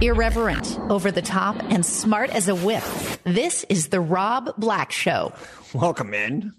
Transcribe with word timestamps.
Irreverent, 0.00 0.78
over 0.90 1.10
the 1.10 1.22
top, 1.22 1.56
and 1.70 1.86
smart 1.86 2.30
as 2.30 2.48
a 2.48 2.54
whip. 2.54 2.82
This 3.24 3.64
is 3.68 3.88
The 3.88 4.00
Rob 4.00 4.54
Black 4.58 4.90
Show. 4.90 5.32
Welcome 5.72 6.12
in. 6.12 6.52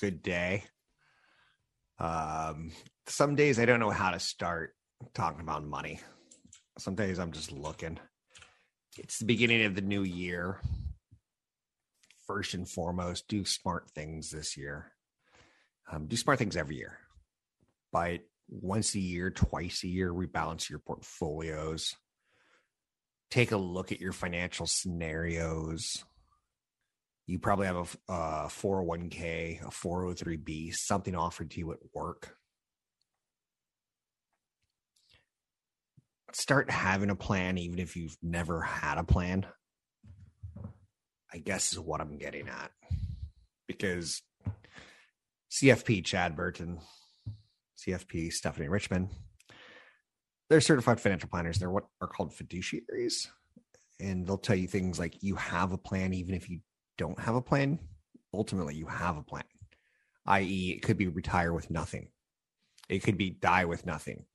Good 0.00 0.22
day. 0.22 0.64
Um, 1.98 2.72
some 3.06 3.36
days 3.36 3.58
I 3.58 3.64
don't 3.64 3.80
know 3.80 3.90
how 3.90 4.10
to 4.10 4.20
start 4.20 4.74
talking 5.14 5.40
about 5.40 5.64
money. 5.64 6.00
Some 6.78 6.94
days 6.94 7.18
I'm 7.18 7.32
just 7.32 7.52
looking. 7.52 7.98
It's 8.98 9.18
the 9.18 9.26
beginning 9.26 9.64
of 9.64 9.74
the 9.74 9.82
new 9.82 10.02
year. 10.02 10.60
First 12.26 12.54
and 12.54 12.68
foremost, 12.68 13.28
do 13.28 13.44
smart 13.44 13.90
things 13.90 14.30
this 14.30 14.56
year. 14.56 14.92
Um, 15.90 16.06
do 16.06 16.16
smart 16.16 16.38
things 16.38 16.56
every 16.56 16.76
year. 16.76 16.98
Buy 17.92 18.08
it 18.08 18.28
once 18.48 18.94
a 18.94 19.00
year, 19.00 19.30
twice 19.30 19.82
a 19.84 19.88
year, 19.88 20.12
rebalance 20.12 20.70
your 20.70 20.78
portfolios. 20.78 21.94
Take 23.30 23.52
a 23.52 23.56
look 23.56 23.92
at 23.92 24.00
your 24.00 24.12
financial 24.12 24.66
scenarios. 24.66 26.04
You 27.26 27.40
probably 27.40 27.66
have 27.66 27.98
a, 28.08 28.12
a 28.12 28.46
401k, 28.48 29.62
a 29.62 29.70
403b, 29.70 30.74
something 30.74 31.16
offered 31.16 31.50
to 31.52 31.58
you 31.58 31.72
at 31.72 31.78
work. 31.92 32.36
Start 36.32 36.70
having 36.70 37.10
a 37.10 37.16
plan, 37.16 37.58
even 37.58 37.78
if 37.78 37.96
you've 37.96 38.16
never 38.22 38.60
had 38.60 38.98
a 38.98 39.04
plan. 39.04 39.46
I 41.32 41.38
guess 41.38 41.72
is 41.72 41.80
what 41.80 42.00
I'm 42.00 42.18
getting 42.18 42.48
at. 42.48 42.70
Because 43.66 44.22
CFP 45.50 46.04
Chad 46.04 46.36
Burton, 46.36 46.78
CFP 47.78 48.32
Stephanie 48.32 48.68
Richmond, 48.68 49.10
they're 50.48 50.60
certified 50.60 51.00
financial 51.00 51.28
planners. 51.28 51.58
They're 51.58 51.70
what 51.70 51.86
are 52.00 52.08
called 52.08 52.32
fiduciaries. 52.32 53.28
And 53.98 54.26
they'll 54.26 54.38
tell 54.38 54.56
you 54.56 54.68
things 54.68 54.98
like 54.98 55.22
you 55.22 55.36
have 55.36 55.72
a 55.72 55.78
plan, 55.78 56.12
even 56.12 56.34
if 56.34 56.48
you 56.48 56.60
don't 56.98 57.18
have 57.18 57.34
a 57.34 57.42
plan. 57.42 57.78
Ultimately, 58.34 58.74
you 58.74 58.86
have 58.86 59.16
a 59.16 59.22
plan, 59.22 59.44
i.e., 60.26 60.74
it 60.76 60.82
could 60.82 60.98
be 60.98 61.06
retire 61.06 61.54
with 61.54 61.70
nothing, 61.70 62.08
it 62.88 63.02
could 63.02 63.16
be 63.16 63.30
die 63.30 63.64
with 63.64 63.86
nothing. 63.86 64.26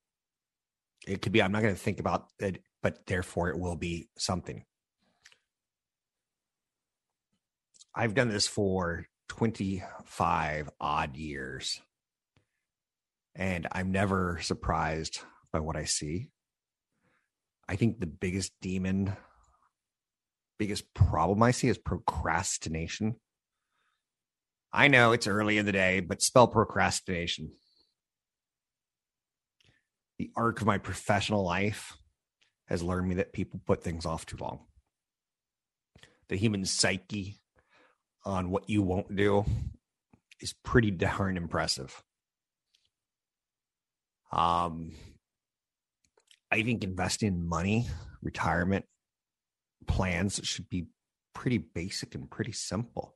It 1.08 1.22
could 1.22 1.32
be, 1.32 1.42
I'm 1.42 1.52
not 1.52 1.64
going 1.64 1.74
to 1.74 1.80
think 1.80 2.00
about 2.00 2.28
it, 2.40 2.62
but 2.84 3.06
therefore 3.08 3.50
it 3.50 3.60
will 3.60 3.76
be 3.76 4.10
something. 4.18 4.66
I've 7.94 8.14
done 8.14 8.30
this 8.30 8.48
for 8.48 9.08
25 9.30 10.70
odd 10.80 11.16
years. 11.16 11.82
And 13.36 13.68
I'm 13.72 13.92
never 13.92 14.40
surprised 14.42 15.20
by 15.52 15.60
what 15.60 15.76
I 15.76 15.86
see. 15.86 16.30
I 17.68 17.76
think 17.76 18.00
the 18.00 18.08
biggest 18.08 18.52
demon, 18.62 19.16
biggest 20.60 20.94
problem 20.94 21.42
I 21.42 21.52
see 21.52 21.70
is 21.70 21.78
procrastination. 21.78 23.16
I 24.74 24.88
know 24.88 25.12
it's 25.12 25.28
early 25.28 25.58
in 25.58 25.66
the 25.66 25.72
day, 25.72 26.00
but 26.00 26.22
spell 26.22 26.48
procrastination. 26.48 27.52
The 30.18 30.32
arc 30.36 30.62
of 30.62 30.68
my 30.68 30.78
professional 30.78 31.44
life 31.44 31.98
has 32.68 32.84
learned 32.84 33.10
me 33.10 33.16
that 33.16 33.34
people 33.34 33.60
put 33.66 33.84
things 33.84 34.06
off 34.06 34.26
too 34.26 34.38
long. 34.38 34.66
The 36.30 36.38
human 36.38 36.64
psyche 36.64 37.42
on 38.24 38.50
what 38.50 38.70
you 38.70 38.82
won't 38.82 39.16
do 39.16 39.46
is 40.40 40.54
pretty 40.64 40.92
darn 40.92 41.38
impressive. 41.38 42.04
Um, 44.32 44.94
I 46.52 46.64
think 46.64 46.84
investing 46.84 47.28
in 47.30 47.48
money, 47.48 47.88
retirement 48.22 48.86
plans 49.88 50.40
should 50.44 50.70
be 50.70 50.88
pretty 51.34 51.58
basic 51.58 52.16
and 52.16 52.30
pretty 52.30 52.52
simple. 52.52 53.16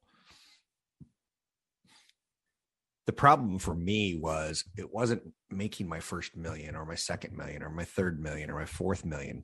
The 3.05 3.13
problem 3.13 3.59
for 3.59 3.75
me 3.75 4.15
was 4.15 4.63
it 4.75 4.91
wasn't 4.91 5.21
making 5.51 5.87
my 5.87 5.99
first 5.99 6.35
million 6.35 6.75
or 6.75 6.85
my 6.85 6.95
second 6.95 7.37
million 7.37 7.61
or 7.61 7.69
my 7.69 7.83
third 7.83 8.19
million 8.19 8.49
or 8.49 8.59
my 8.59 8.65
fourth 8.65 9.05
million. 9.05 9.43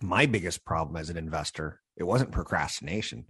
My 0.00 0.24
biggest 0.24 0.64
problem 0.64 0.96
as 0.96 1.10
an 1.10 1.18
investor, 1.18 1.80
it 1.96 2.04
wasn't 2.04 2.32
procrastination. 2.32 3.26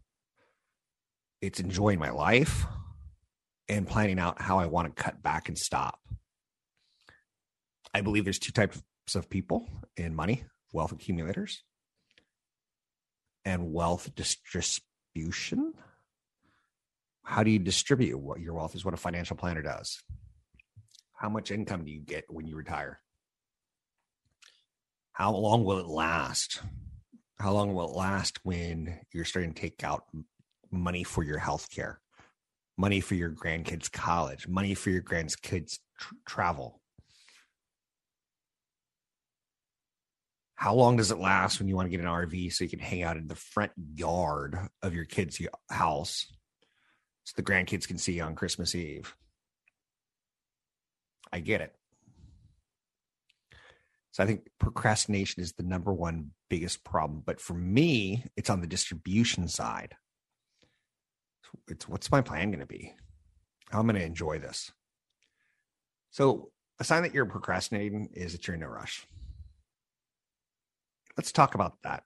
It's 1.41 1.59
enjoying 1.59 1.99
my 1.99 2.11
life 2.11 2.65
and 3.69 3.89
planning 3.89 4.21
out 4.21 4.41
how 4.41 4.59
I 4.59 4.67
want 4.67 4.95
to 4.95 5.03
cut 5.03 5.23
back 5.23 5.49
and 5.49 5.59
stop. 5.59 5.99
I 7.93 8.01
believe 8.03 8.25
there's 8.25 8.39
two 8.39 8.53
types 8.53 8.83
of 9.15 9.29
people 9.29 9.69
in 9.97 10.15
money 10.15 10.45
wealth 10.73 10.93
accumulators 10.93 11.63
and 13.45 13.73
wealth 13.73 14.15
distribution. 14.15 15.75
How 17.25 17.43
do 17.43 17.51
you 17.51 17.59
distribute 17.59 18.19
what 18.19 18.41
your 18.41 18.55
wealth 18.55 18.75
is 18.75 18.85
what 18.85 18.95
a 18.95 18.99
financial 18.99 19.37
planner 19.37 19.63
does. 19.63 20.01
How 21.15 21.29
much 21.29 21.51
income 21.51 21.85
do 21.85 21.91
you 21.91 22.01
get 22.01 22.25
when 22.29 22.47
you 22.47 22.57
retire? 22.57 23.01
How 25.13 25.35
long 25.35 25.65
will 25.65 25.79
it 25.79 25.87
last? 25.87 26.63
How 27.39 27.53
long 27.53 27.75
will 27.75 27.91
it 27.91 27.97
last 27.97 28.39
when 28.43 29.01
you're 29.13 29.25
starting 29.25 29.53
to 29.53 29.61
take 29.61 29.85
out 29.85 30.05
money 30.71 31.05
for 31.05 31.23
your 31.23 31.39
health 31.39 31.69
care, 31.71 32.01
money 32.79 33.01
for 33.01 33.15
your 33.15 33.31
grandkids' 33.31 33.91
college, 33.91 34.49
money 34.49 34.75
for 34.75 34.91
your 34.91 35.03
grandkids' 35.03 35.79
tr- 35.99 36.15
travel? 36.27 36.81
How 40.61 40.75
long 40.75 40.97
does 40.97 41.11
it 41.11 41.19
last 41.19 41.59
when 41.59 41.69
you 41.69 41.75
want 41.75 41.87
to 41.87 41.91
get 41.91 42.05
an 42.05 42.07
RV 42.07 42.53
so 42.53 42.65
you 42.65 42.69
can 42.69 42.81
hang 42.81 43.03
out 43.03 43.17
in 43.17 43.29
the 43.29 43.35
front 43.35 43.73
yard 43.95 44.59
of 44.83 44.95
your 44.95 45.07
kid's 45.07 45.41
house 45.71 46.27
so 47.25 47.33
the 47.35 47.43
grandkids 47.43 47.89
can 47.89 47.97
see 47.97 48.13
you 48.13 48.23
on 48.25 48.35
Christmas 48.35 48.75
Eve? 48.75 49.17
I 51.33 51.41
get 51.41 51.63
it. 51.63 51.75
So 54.11 54.23
I 54.23 54.27
think 54.27 54.51
procrastination 54.59 55.43
is 55.43 55.55
the 55.55 55.63
number 55.63 55.95
one 55.95 56.33
biggest 56.51 56.85
problem. 56.85 57.23
But 57.25 57.41
for 57.41 57.55
me, 57.55 58.27
it's 58.37 58.51
on 58.51 58.61
the 58.61 58.67
distribution 58.67 59.49
side. 59.49 59.95
It's 61.69 61.89
what's 61.89 62.11
my 62.11 62.21
plan 62.21 62.51
going 62.51 62.61
to 62.61 62.67
be? 62.67 62.93
How 63.71 63.79
am 63.79 63.87
going 63.87 63.97
to 63.97 64.05
enjoy 64.05 64.39
this? 64.39 64.71
So 66.11 66.51
a 66.79 66.85
sign 66.85 67.05
that 67.05 67.15
you're 67.15 67.25
procrastinating 67.25 68.11
is 68.13 68.33
that 68.33 68.47
you're 68.47 68.57
in 68.57 68.63
a 68.63 68.69
rush 68.69 69.07
let's 71.21 71.33
talk 71.33 71.55
about 71.55 71.75
that. 71.83 72.03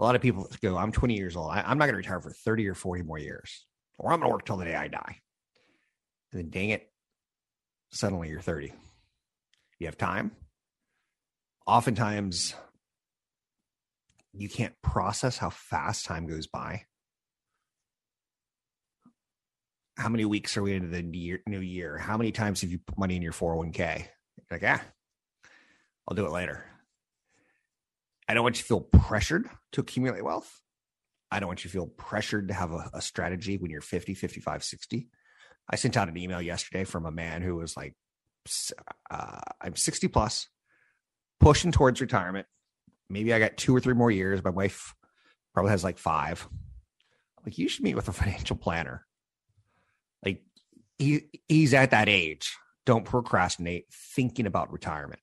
A 0.00 0.02
lot 0.02 0.16
of 0.16 0.22
people 0.22 0.50
go, 0.60 0.76
I'm 0.76 0.90
20 0.90 1.14
years 1.14 1.36
old. 1.36 1.52
I, 1.52 1.70
am 1.70 1.78
not 1.78 1.84
going 1.84 1.92
to 1.92 1.98
retire 1.98 2.20
for 2.20 2.32
30 2.32 2.66
or 2.66 2.74
40 2.74 3.04
more 3.04 3.16
years, 3.16 3.64
or 3.96 4.12
I'm 4.12 4.18
going 4.18 4.28
to 4.28 4.34
work 4.34 4.44
till 4.44 4.56
the 4.56 4.64
day 4.64 4.74
I 4.74 4.88
die. 4.88 5.20
And 6.32 6.42
then, 6.42 6.50
dang 6.50 6.70
it, 6.70 6.90
suddenly 7.92 8.28
you're 8.28 8.40
30. 8.40 8.72
You 9.78 9.86
have 9.86 9.96
time. 9.96 10.32
Oftentimes, 11.64 12.56
you 14.32 14.48
can't 14.48 14.74
process 14.82 15.38
how 15.38 15.50
fast 15.50 16.06
time 16.06 16.26
goes 16.26 16.48
by. 16.48 16.82
How 19.96 20.08
many 20.08 20.24
weeks 20.24 20.56
are 20.56 20.62
we 20.62 20.74
into 20.74 20.88
the 20.88 21.02
new 21.02 21.60
year? 21.60 21.98
How 21.98 22.16
many 22.16 22.32
times 22.32 22.62
have 22.62 22.72
you 22.72 22.80
put 22.84 22.98
money 22.98 23.14
in 23.14 23.22
your 23.22 23.32
401k? 23.32 23.98
You're 23.98 24.06
like, 24.50 24.64
ah, 24.64 24.82
I'll 26.08 26.16
do 26.16 26.26
it 26.26 26.32
later. 26.32 26.64
I 28.28 28.34
don't 28.34 28.42
want 28.42 28.56
you 28.56 28.62
to 28.62 28.68
feel 28.68 28.80
pressured 28.80 29.48
to 29.72 29.80
accumulate 29.80 30.24
wealth. 30.24 30.60
I 31.30 31.40
don't 31.40 31.48
want 31.48 31.64
you 31.64 31.68
to 31.68 31.72
feel 31.72 31.86
pressured 31.86 32.48
to 32.48 32.54
have 32.54 32.72
a, 32.72 32.90
a, 32.94 33.02
strategy 33.02 33.56
when 33.56 33.70
you're 33.70 33.80
50, 33.80 34.14
55, 34.14 34.62
60. 34.62 35.08
I 35.68 35.76
sent 35.76 35.96
out 35.96 36.08
an 36.08 36.16
email 36.16 36.40
yesterday 36.40 36.84
from 36.84 37.06
a 37.06 37.10
man 37.10 37.42
who 37.42 37.56
was 37.56 37.76
like, 37.76 37.94
uh, 39.10 39.40
I'm 39.60 39.74
60 39.74 40.08
plus, 40.08 40.48
pushing 41.40 41.72
towards 41.72 42.00
retirement. 42.00 42.46
Maybe 43.08 43.34
I 43.34 43.38
got 43.38 43.56
two 43.56 43.74
or 43.74 43.80
three 43.80 43.94
more 43.94 44.10
years. 44.10 44.44
My 44.44 44.50
wife 44.50 44.94
probably 45.52 45.70
has 45.70 45.84
like 45.84 45.98
five. 45.98 46.46
Like, 47.44 47.58
you 47.58 47.68
should 47.68 47.84
meet 47.84 47.96
with 47.96 48.08
a 48.08 48.12
financial 48.14 48.56
planner. 48.56 49.06
Like, 50.24 50.42
he 50.98 51.28
he's 51.48 51.74
at 51.74 51.90
that 51.90 52.08
age. 52.08 52.56
Don't 52.86 53.04
procrastinate 53.04 53.86
thinking 53.92 54.46
about 54.46 54.72
retirement. 54.72 55.20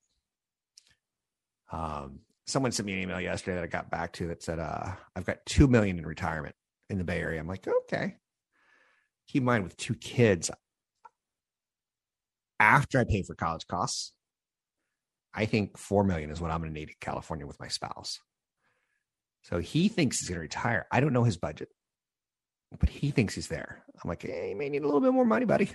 Um, 1.71 2.19
someone 2.51 2.71
sent 2.71 2.85
me 2.85 2.93
an 2.93 2.99
email 2.99 3.19
yesterday 3.19 3.55
that 3.55 3.63
I 3.63 3.67
got 3.67 3.89
back 3.89 4.13
to 4.13 4.27
that 4.27 4.43
said, 4.43 4.59
uh, 4.59 4.91
I've 5.15 5.25
got 5.25 5.45
two 5.45 5.67
million 5.67 5.97
in 5.97 6.05
retirement 6.05 6.55
in 6.89 6.97
the 6.97 7.03
Bay 7.03 7.19
Area. 7.19 7.39
I'm 7.39 7.47
like, 7.47 7.67
okay. 7.67 8.15
Keep 9.29 9.41
in 9.41 9.45
mind 9.45 9.63
with 9.63 9.77
two 9.77 9.95
kids, 9.95 10.51
after 12.59 12.99
I 12.99 13.05
pay 13.05 13.23
for 13.23 13.33
college 13.33 13.65
costs, 13.67 14.13
I 15.33 15.45
think 15.45 15.77
four 15.77 16.03
million 16.03 16.29
is 16.29 16.41
what 16.41 16.51
I'm 16.51 16.59
going 16.59 16.73
to 16.73 16.79
need 16.79 16.89
in 16.89 16.95
California 16.99 17.47
with 17.47 17.59
my 17.59 17.69
spouse. 17.69 18.19
So 19.43 19.59
he 19.59 19.87
thinks 19.87 20.19
he's 20.19 20.29
going 20.29 20.37
to 20.37 20.41
retire. 20.41 20.85
I 20.91 20.99
don't 20.99 21.13
know 21.13 21.23
his 21.23 21.37
budget, 21.37 21.69
but 22.79 22.89
he 22.89 23.11
thinks 23.11 23.33
he's 23.33 23.47
there. 23.47 23.83
I'm 24.03 24.09
like, 24.09 24.21
hey, 24.21 24.49
you 24.49 24.55
may 24.55 24.69
need 24.69 24.83
a 24.83 24.85
little 24.85 25.01
bit 25.01 25.13
more 25.13 25.25
money, 25.25 25.45
buddy. 25.45 25.71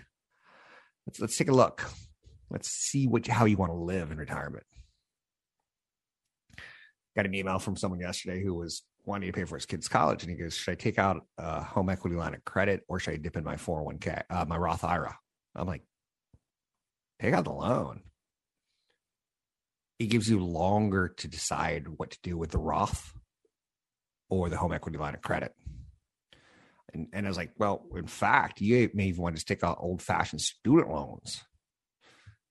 Let's 1.06 1.20
let's 1.20 1.37
take 1.37 1.49
a 1.49 1.55
look. 1.55 1.84
Let's 2.50 2.69
see 2.69 3.06
what 3.06 3.26
how 3.26 3.46
you 3.46 3.56
want 3.56 3.73
to 3.73 3.76
live 3.76 4.11
in 4.11 4.19
retirement. 4.19 4.64
Got 7.16 7.26
an 7.26 7.34
email 7.34 7.58
from 7.58 7.76
someone 7.76 8.00
yesterday 8.00 8.42
who 8.42 8.54
was 8.54 8.82
wanting 9.04 9.32
to 9.32 9.32
pay 9.32 9.44
for 9.44 9.56
his 9.56 9.66
kid's 9.66 9.88
college, 9.88 10.22
and 10.22 10.30
he 10.30 10.36
goes, 10.36 10.54
"Should 10.54 10.72
I 10.72 10.74
take 10.74 10.98
out 10.98 11.24
a 11.38 11.62
home 11.62 11.88
equity 11.88 12.16
line 12.16 12.34
of 12.34 12.44
credit, 12.44 12.84
or 12.88 13.00
should 13.00 13.14
I 13.14 13.16
dip 13.16 13.36
in 13.36 13.44
my 13.44 13.56
401k, 13.56 14.22
uh, 14.28 14.44
my 14.46 14.58
Roth 14.58 14.84
IRA?" 14.84 15.16
I'm 15.54 15.66
like, 15.66 15.82
take 17.20 17.34
out 17.34 17.44
the 17.44 17.52
loan. 17.52 18.02
It 19.98 20.06
gives 20.06 20.28
you 20.28 20.44
longer 20.44 21.08
to 21.08 21.28
decide 21.28 21.86
what 21.88 22.10
to 22.10 22.18
do 22.22 22.36
with 22.36 22.50
the 22.50 22.58
Roth 22.58 23.14
or 24.28 24.50
the 24.50 24.58
home 24.58 24.72
equity 24.72 24.98
line 24.98 25.14
of 25.14 25.22
credit. 25.22 25.54
And, 26.92 27.08
and 27.12 27.26
I 27.26 27.30
was 27.30 27.38
like, 27.38 27.52
well, 27.58 27.86
in 27.94 28.06
fact, 28.06 28.60
you 28.60 28.90
may 28.92 29.06
even 29.06 29.22
want 29.22 29.36
to 29.36 29.44
take 29.44 29.64
out 29.64 29.78
old 29.80 30.02
fashioned 30.02 30.42
student 30.42 30.90
loans. 30.90 31.42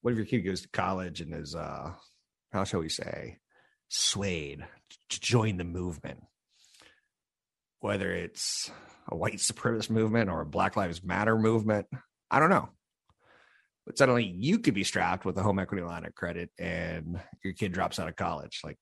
What 0.01 0.11
if 0.11 0.17
your 0.17 0.25
kid 0.25 0.41
goes 0.41 0.61
to 0.61 0.69
college 0.69 1.21
and 1.21 1.33
is, 1.33 1.55
uh, 1.55 1.93
how 2.51 2.63
shall 2.63 2.79
we 2.79 2.89
say, 2.89 3.37
swayed 3.89 4.65
to 5.09 5.19
join 5.19 5.57
the 5.57 5.63
movement? 5.63 6.19
Whether 7.79 8.11
it's 8.11 8.71
a 9.07 9.15
white 9.15 9.37
supremacist 9.37 9.89
movement 9.89 10.29
or 10.29 10.41
a 10.41 10.45
Black 10.45 10.75
Lives 10.75 11.03
Matter 11.03 11.37
movement, 11.37 11.87
I 12.31 12.39
don't 12.39 12.49
know. 12.49 12.69
But 13.85 13.97
suddenly 13.97 14.25
you 14.25 14.59
could 14.59 14.73
be 14.73 14.83
strapped 14.83 15.25
with 15.25 15.37
a 15.37 15.43
home 15.43 15.59
equity 15.59 15.83
line 15.83 16.05
of 16.05 16.15
credit 16.15 16.49
and 16.57 17.19
your 17.43 17.53
kid 17.53 17.71
drops 17.71 17.99
out 17.99 18.07
of 18.07 18.15
college. 18.15 18.61
Like 18.63 18.77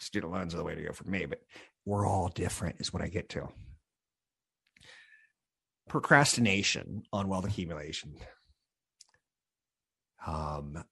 student 0.00 0.32
loans 0.32 0.54
are 0.54 0.56
the 0.56 0.64
way 0.64 0.74
to 0.74 0.82
go 0.82 0.92
for 0.92 1.08
me, 1.08 1.26
but 1.26 1.40
we're 1.84 2.06
all 2.06 2.28
different, 2.28 2.80
is 2.80 2.92
what 2.92 3.02
I 3.02 3.08
get 3.08 3.28
to. 3.30 3.48
Procrastination 5.88 7.04
on 7.12 7.28
wealth 7.28 7.44
accumulation. 7.44 8.14
Um, 10.26 10.82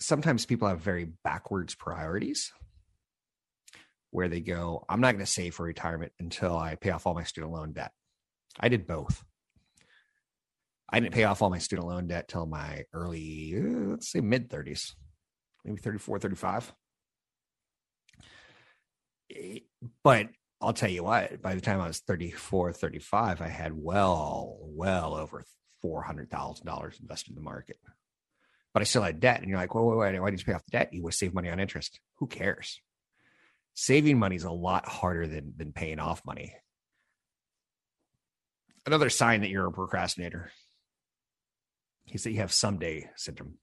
sometimes 0.00 0.44
people 0.44 0.68
have 0.68 0.80
very 0.80 1.12
backwards 1.24 1.74
priorities 1.74 2.52
where 4.12 4.28
they 4.28 4.40
go, 4.40 4.84
I'm 4.88 5.00
not 5.00 5.12
going 5.12 5.24
to 5.24 5.30
save 5.30 5.54
for 5.54 5.64
retirement 5.64 6.12
until 6.20 6.56
I 6.56 6.76
pay 6.76 6.90
off 6.90 7.06
all 7.06 7.14
my 7.14 7.24
student 7.24 7.52
loan 7.52 7.72
debt. 7.72 7.92
I 8.60 8.68
did 8.68 8.86
both. 8.86 9.24
I 10.88 11.00
didn't 11.00 11.14
pay 11.14 11.24
off 11.24 11.40
all 11.40 11.48
my 11.48 11.58
student 11.58 11.88
loan 11.88 12.06
debt 12.06 12.28
till 12.28 12.44
my 12.44 12.84
early, 12.92 13.54
uh, 13.56 13.90
let's 13.92 14.12
say 14.12 14.20
mid 14.20 14.50
30s, 14.50 14.92
maybe 15.64 15.80
34, 15.80 16.18
35. 16.18 16.74
Eh, 19.34 19.58
but 20.04 20.28
I'll 20.60 20.74
tell 20.74 20.90
you 20.90 21.02
what, 21.02 21.40
by 21.40 21.54
the 21.54 21.62
time 21.62 21.80
I 21.80 21.86
was 21.86 22.00
34, 22.00 22.74
35, 22.74 23.40
I 23.40 23.48
had 23.48 23.72
well, 23.72 24.58
well 24.60 25.14
over 25.14 25.42
$400,000 25.82 27.00
invested 27.00 27.30
in 27.30 27.36
the 27.36 27.40
market. 27.40 27.78
But 28.74 28.82
I 28.82 28.84
still 28.84 29.02
had 29.02 29.20
debt. 29.20 29.40
And 29.40 29.48
you're 29.48 29.58
like, 29.58 29.74
well, 29.74 29.86
wait, 29.86 30.12
wait, 30.12 30.20
why 30.20 30.30
did 30.30 30.38
you 30.38 30.44
pay 30.44 30.52
off 30.52 30.64
the 30.66 30.78
debt? 30.78 30.92
You 30.92 31.02
would 31.02 31.14
save 31.14 31.32
money 31.32 31.48
on 31.48 31.60
interest. 31.60 31.98
Who 32.18 32.26
cares? 32.26 32.80
Saving 33.74 34.18
money 34.18 34.36
is 34.36 34.44
a 34.44 34.50
lot 34.50 34.86
harder 34.86 35.26
than, 35.26 35.54
than 35.56 35.72
paying 35.72 35.98
off 35.98 36.24
money. 36.26 36.54
Another 38.84 39.10
sign 39.10 39.40
that 39.40 39.50
you're 39.50 39.66
a 39.66 39.72
procrastinator 39.72 40.50
is 42.12 42.24
that 42.24 42.32
you 42.32 42.38
have 42.38 42.52
someday 42.52 43.08
syndrome. 43.16 43.58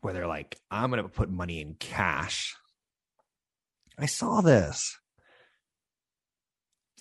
Where 0.00 0.12
they're 0.12 0.26
like, 0.26 0.58
I'm 0.70 0.90
going 0.90 1.02
to 1.02 1.08
put 1.08 1.30
money 1.30 1.60
in 1.60 1.74
cash. 1.74 2.54
I 3.98 4.06
saw 4.06 4.40
this. 4.40 4.98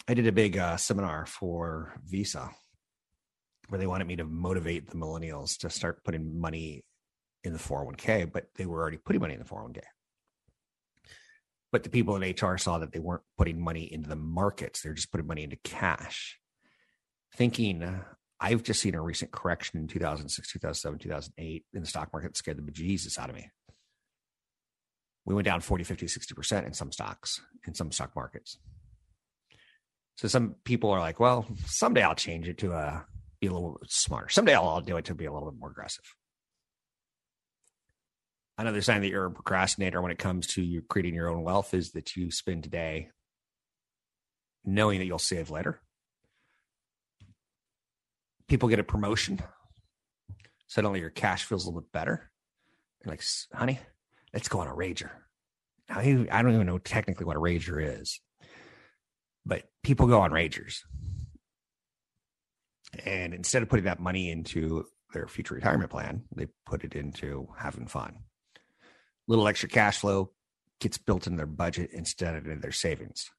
I 0.07 0.13
did 0.13 0.27
a 0.27 0.31
big 0.31 0.57
uh, 0.57 0.77
seminar 0.77 1.25
for 1.25 1.99
Visa 2.05 2.51
where 3.69 3.79
they 3.79 3.87
wanted 3.87 4.07
me 4.07 4.17
to 4.17 4.25
motivate 4.25 4.89
the 4.89 4.97
millennials 4.97 5.57
to 5.59 5.69
start 5.69 6.03
putting 6.03 6.39
money 6.39 6.83
in 7.43 7.53
the 7.53 7.59
401k, 7.59 8.31
but 8.31 8.47
they 8.55 8.65
were 8.65 8.79
already 8.81 8.97
putting 8.97 9.21
money 9.21 9.33
in 9.33 9.39
the 9.39 9.45
401k. 9.45 9.81
But 11.71 11.83
the 11.83 11.89
people 11.89 12.15
in 12.15 12.35
HR 12.35 12.57
saw 12.57 12.77
that 12.79 12.91
they 12.91 12.99
weren't 12.99 13.23
putting 13.37 13.59
money 13.59 13.91
into 13.91 14.07
the 14.07 14.15
markets, 14.15 14.81
they're 14.81 14.93
just 14.93 15.11
putting 15.11 15.27
money 15.27 15.43
into 15.43 15.57
cash 15.57 16.39
thinking 17.35 18.01
I've 18.39 18.63
just 18.63 18.81
seen 18.81 18.95
a 18.95 19.01
recent 19.01 19.31
correction 19.31 19.79
in 19.79 19.87
2006, 19.87 20.51
2007, 20.51 20.99
2008 20.99 21.65
in 21.73 21.81
the 21.81 21.87
stock 21.87 22.11
market 22.11 22.35
scared 22.37 22.57
the 22.57 22.71
bejesus 22.71 23.17
out 23.17 23.29
of 23.29 23.35
me. 23.35 23.49
We 25.25 25.33
went 25.33 25.45
down 25.45 25.61
40, 25.61 25.85
50, 25.85 26.07
60% 26.07 26.65
in 26.65 26.73
some 26.73 26.91
stocks, 26.91 27.41
in 27.65 27.73
some 27.73 27.91
stock 27.91 28.15
markets. 28.15 28.57
So 30.17 30.27
some 30.27 30.55
people 30.65 30.91
are 30.91 30.99
like, 30.99 31.19
well, 31.19 31.45
someday 31.65 32.03
I'll 32.03 32.15
change 32.15 32.47
it 32.47 32.57
to 32.59 32.73
uh, 32.73 33.01
be 33.39 33.47
a 33.47 33.53
little 33.53 33.77
bit 33.79 33.89
smarter. 33.89 34.29
Someday 34.29 34.53
I'll, 34.53 34.67
I'll 34.67 34.81
do 34.81 34.97
it 34.97 35.05
to 35.05 35.15
be 35.15 35.25
a 35.25 35.31
little 35.31 35.49
bit 35.49 35.59
more 35.59 35.71
aggressive. 35.71 36.03
Another 38.57 38.81
sign 38.81 39.01
that 39.01 39.09
you're 39.09 39.25
a 39.25 39.31
procrastinator 39.31 40.01
when 40.01 40.11
it 40.11 40.19
comes 40.19 40.47
to 40.47 40.81
creating 40.89 41.15
your 41.15 41.29
own 41.29 41.43
wealth 41.43 41.73
is 41.73 41.91
that 41.91 42.15
you 42.15 42.31
spend 42.31 42.63
today 42.63 43.09
knowing 44.63 44.99
that 44.99 45.05
you'll 45.05 45.19
save 45.19 45.49
later 45.49 45.81
people 48.53 48.69
get 48.69 48.77
a 48.79 48.83
promotion. 48.83 49.39
Suddenly 50.67 50.99
your 50.99 51.09
cash 51.09 51.45
feels 51.45 51.65
a 51.65 51.69
little 51.69 51.81
bit 51.81 51.91
better. 51.91 52.29
You're 53.03 53.11
like, 53.11 53.23
honey, 53.51 53.79
let's 54.33 54.47
go 54.47 54.59
on 54.59 54.67
a 54.67 54.75
rager. 54.75 55.09
I 55.89 56.03
don't 56.03 56.53
even 56.53 56.67
know 56.67 56.77
technically 56.77 57.25
what 57.25 57.35
a 57.35 57.39
rager 57.39 57.99
is, 57.99 58.21
but 59.43 59.63
people 59.83 60.07
go 60.07 60.21
on 60.21 60.29
ragers. 60.29 60.81
And 63.05 63.33
instead 63.33 63.63
of 63.63 63.69
putting 63.69 63.85
that 63.85 63.99
money 63.99 64.29
into 64.29 64.85
their 65.13 65.27
future 65.27 65.55
retirement 65.55 65.89
plan, 65.89 66.23
they 66.35 66.47
put 66.65 66.83
it 66.83 66.95
into 66.95 67.47
having 67.57 67.87
fun. 67.87 68.19
Little 69.27 69.47
extra 69.47 69.69
cash 69.69 69.99
flow 69.99 70.31
gets 70.79 70.97
built 70.97 71.27
in 71.27 71.37
their 71.37 71.45
budget 71.45 71.91
instead 71.93 72.35
of 72.35 72.47
in 72.47 72.59
their 72.59 72.71
savings. 72.71 73.31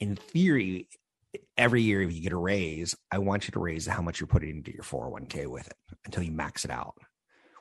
In 0.00 0.16
theory, 0.16 0.88
every 1.56 1.82
year 1.82 2.02
if 2.02 2.12
you 2.12 2.20
get 2.20 2.32
a 2.32 2.36
raise, 2.36 2.94
I 3.10 3.18
want 3.18 3.48
you 3.48 3.52
to 3.52 3.60
raise 3.60 3.86
how 3.86 4.02
much 4.02 4.20
you're 4.20 4.26
putting 4.26 4.50
into 4.50 4.72
your 4.72 4.82
401k 4.82 5.46
with 5.46 5.66
it 5.66 5.76
until 6.04 6.22
you 6.22 6.32
max 6.32 6.64
it 6.64 6.70
out. 6.70 6.94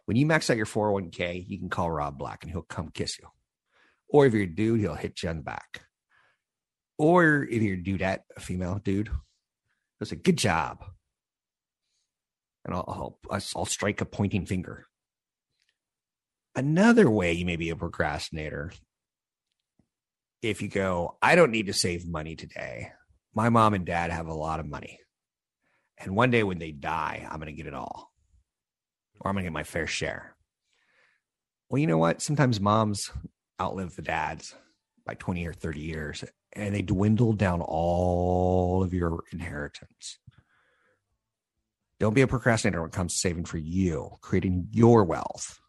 When 0.05 0.17
you 0.17 0.25
max 0.25 0.49
out 0.49 0.57
your 0.57 0.65
401k, 0.65 1.45
you 1.47 1.57
can 1.57 1.69
call 1.69 1.91
Rob 1.91 2.17
Black 2.17 2.43
and 2.43 2.51
he'll 2.51 2.61
come 2.61 2.89
kiss 2.89 3.17
you. 3.19 3.27
Or 4.09 4.25
if 4.25 4.33
you're 4.33 4.43
a 4.43 4.47
dude, 4.47 4.79
he'll 4.79 4.95
hit 4.95 5.21
you 5.21 5.29
on 5.29 5.37
the 5.37 5.43
back. 5.43 5.81
Or 6.97 7.43
if 7.43 7.61
you're 7.61 7.75
a 7.75 7.81
dudette, 7.81 8.21
a 8.35 8.39
female 8.39 8.79
dude, 8.83 9.09
he'll 9.99 10.07
say, 10.07 10.15
Good 10.15 10.37
job. 10.37 10.83
And 12.65 12.73
I'll, 12.73 13.17
I'll, 13.29 13.41
I'll 13.55 13.65
strike 13.65 14.01
a 14.01 14.05
pointing 14.05 14.45
finger. 14.45 14.86
Another 16.57 17.09
way 17.09 17.31
you 17.31 17.45
may 17.45 17.55
be 17.55 17.69
a 17.69 17.75
procrastinator 17.77 18.73
if 20.41 20.61
you 20.61 20.67
go, 20.67 21.17
I 21.21 21.35
don't 21.35 21.51
need 21.51 21.67
to 21.67 21.73
save 21.73 22.05
money 22.05 22.35
today 22.35 22.91
my 23.37 23.49
mom 23.49 23.75
and 23.75 23.85
dad 23.85 24.09
have 24.09 24.25
a 24.25 24.33
lot 24.33 24.59
of 24.59 24.65
money. 24.65 24.99
And 25.99 26.15
one 26.15 26.31
day 26.31 26.41
when 26.41 26.57
they 26.57 26.71
die, 26.71 27.27
I'm 27.29 27.37
going 27.37 27.45
to 27.45 27.53
get 27.53 27.67
it 27.67 27.75
all, 27.75 28.11
or 29.19 29.29
I'm 29.29 29.35
going 29.35 29.43
to 29.43 29.51
get 29.51 29.53
my 29.53 29.63
fair 29.63 29.85
share. 29.85 30.35
Well, 31.69 31.79
you 31.79 31.85
know 31.85 31.99
what? 31.99 32.19
Sometimes 32.19 32.59
moms 32.59 33.11
outlive 33.61 33.95
the 33.95 34.01
dads 34.01 34.55
by 35.05 35.13
20 35.13 35.45
or 35.45 35.53
30 35.53 35.79
years, 35.79 36.23
and 36.53 36.73
they 36.73 36.81
dwindle 36.81 37.33
down 37.33 37.61
all 37.61 38.83
of 38.83 38.91
your 38.91 39.23
inheritance. 39.31 40.17
Don't 41.99 42.15
be 42.15 42.21
a 42.21 42.27
procrastinator 42.27 42.81
when 42.81 42.89
it 42.89 42.95
comes 42.95 43.13
to 43.13 43.19
saving 43.19 43.45
for 43.45 43.59
you, 43.59 44.17
creating 44.21 44.69
your 44.71 45.03
wealth. 45.03 45.59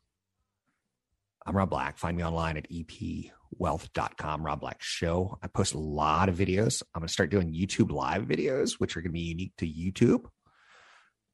I'm 1.49 1.57
Rob 1.57 1.71
Black. 1.71 1.97
Find 1.97 2.15
me 2.15 2.23
online 2.23 2.59
at 2.59 2.67
EP 2.71 3.33
wealth.com, 3.53 4.45
Rob 4.45 4.61
Black 4.61 4.83
Show. 4.83 5.39
I 5.43 5.47
post 5.47 5.73
a 5.73 5.79
lot 5.79 6.29
of 6.29 6.37
videos. 6.37 6.83
I'm 6.95 7.01
going 7.01 7.07
to 7.07 7.13
start 7.13 7.31
doing 7.31 7.55
YouTube 7.55 7.91
live 7.91 8.25
videos, 8.25 8.73
which 8.73 8.99
are 8.99 9.01
going 9.01 9.13
to 9.13 9.15
be 9.15 9.21
unique 9.21 9.55
to 9.57 9.67
YouTube. 9.67 10.27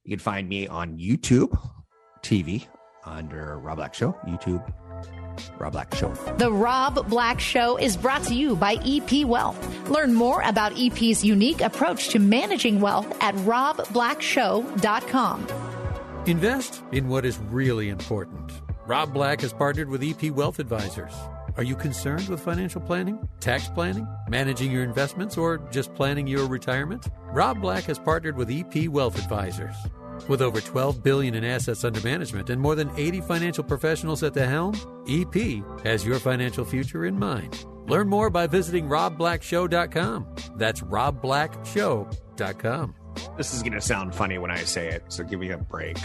You 0.05 0.11
can 0.11 0.21
find 0.21 0.49
me 0.49 0.69
on 0.69 0.99
YouTube 0.99 1.59
TV 2.23 2.65
under 3.05 3.59
Rob 3.59 3.79
Black 3.79 3.93
Show, 3.93 4.17
YouTube, 4.25 4.65
Rob 5.59 5.73
Black 5.73 5.93
Show. 5.97 6.15
The 6.39 6.53
Rob 6.53 7.09
Black 7.09 7.41
Show 7.41 7.77
is 7.77 7.97
brought 7.97 8.23
to 8.25 8.37
you 8.37 8.55
by 8.55 8.75
EP 8.87 9.27
Wealth. 9.27 9.91
Learn 9.91 10.15
more 10.15 10.43
about 10.43 10.81
EP's 10.81 11.25
unique 11.25 11.61
approach 11.61 12.11
to 12.11 12.21
managing 12.21 12.81
wealth 12.81 13.13
at 13.21 13.35
robblackshow.com. 13.35 15.47
Invest 16.27 16.85
in 16.93 17.09
what 17.09 17.25
is 17.25 17.37
really 17.51 17.89
important. 17.89 18.53
Rob 18.87 19.15
Black 19.15 19.41
has 19.41 19.53
partnered 19.53 19.89
with 19.89 20.03
EP 20.03 20.31
Wealth 20.31 20.59
Advisors. 20.59 21.15
Are 21.57 21.63
you 21.63 21.75
concerned 21.75 22.29
with 22.29 22.41
financial 22.41 22.83
planning, 22.83 23.27
tax 23.41 23.67
planning, 23.69 24.07
managing 24.29 24.71
your 24.71 24.83
investments, 24.83 25.39
or 25.39 25.57
just 25.71 25.95
planning 25.95 26.27
your 26.27 26.47
retirement? 26.47 27.09
Rob 27.29 27.63
Black 27.63 27.85
has 27.85 27.99
partnered 27.99 28.37
with 28.37 28.51
EP 28.51 28.89
Wealth 28.89 29.19
Advisors. 29.19 29.75
With 30.29 30.43
over 30.43 30.61
12 30.61 31.03
billion 31.03 31.35
in 31.35 31.45
assets 31.45 31.83
under 31.83 32.01
management 32.03 32.51
and 32.51 32.61
more 32.61 32.75
than 32.75 32.91
80 32.95 33.23
financial 33.23 33.65
professionals 33.65 34.23
at 34.23 34.35
the 34.35 34.47
helm, 34.47 34.75
EP 35.09 35.63
has 35.83 36.05
your 36.05 36.19
financial 36.19 36.67
future 36.67 37.07
in 37.07 37.19
mind. 37.19 37.65
Learn 37.87 38.09
more 38.09 38.29
by 38.29 38.47
visiting 38.47 38.87
robblackshow.com. 38.87 40.27
That's 40.57 40.83
robblackshow.com. 40.83 42.95
This 43.37 43.55
is 43.55 43.63
going 43.63 43.73
to 43.73 43.81
sound 43.81 44.15
funny 44.15 44.39
when 44.39 44.51
I 44.51 44.65
say 44.65 44.89
it, 44.89 45.05
so 45.09 45.25
give 45.25 45.41
me 45.41 45.51
a 45.51 45.59
break. 45.59 45.97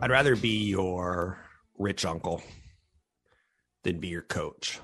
I'd 0.00 0.10
rather 0.10 0.36
be 0.36 0.64
your 0.66 1.38
rich 1.78 2.04
uncle 2.04 2.42
than 3.84 4.00
be 4.00 4.08
your 4.08 4.22
coach. 4.22 4.80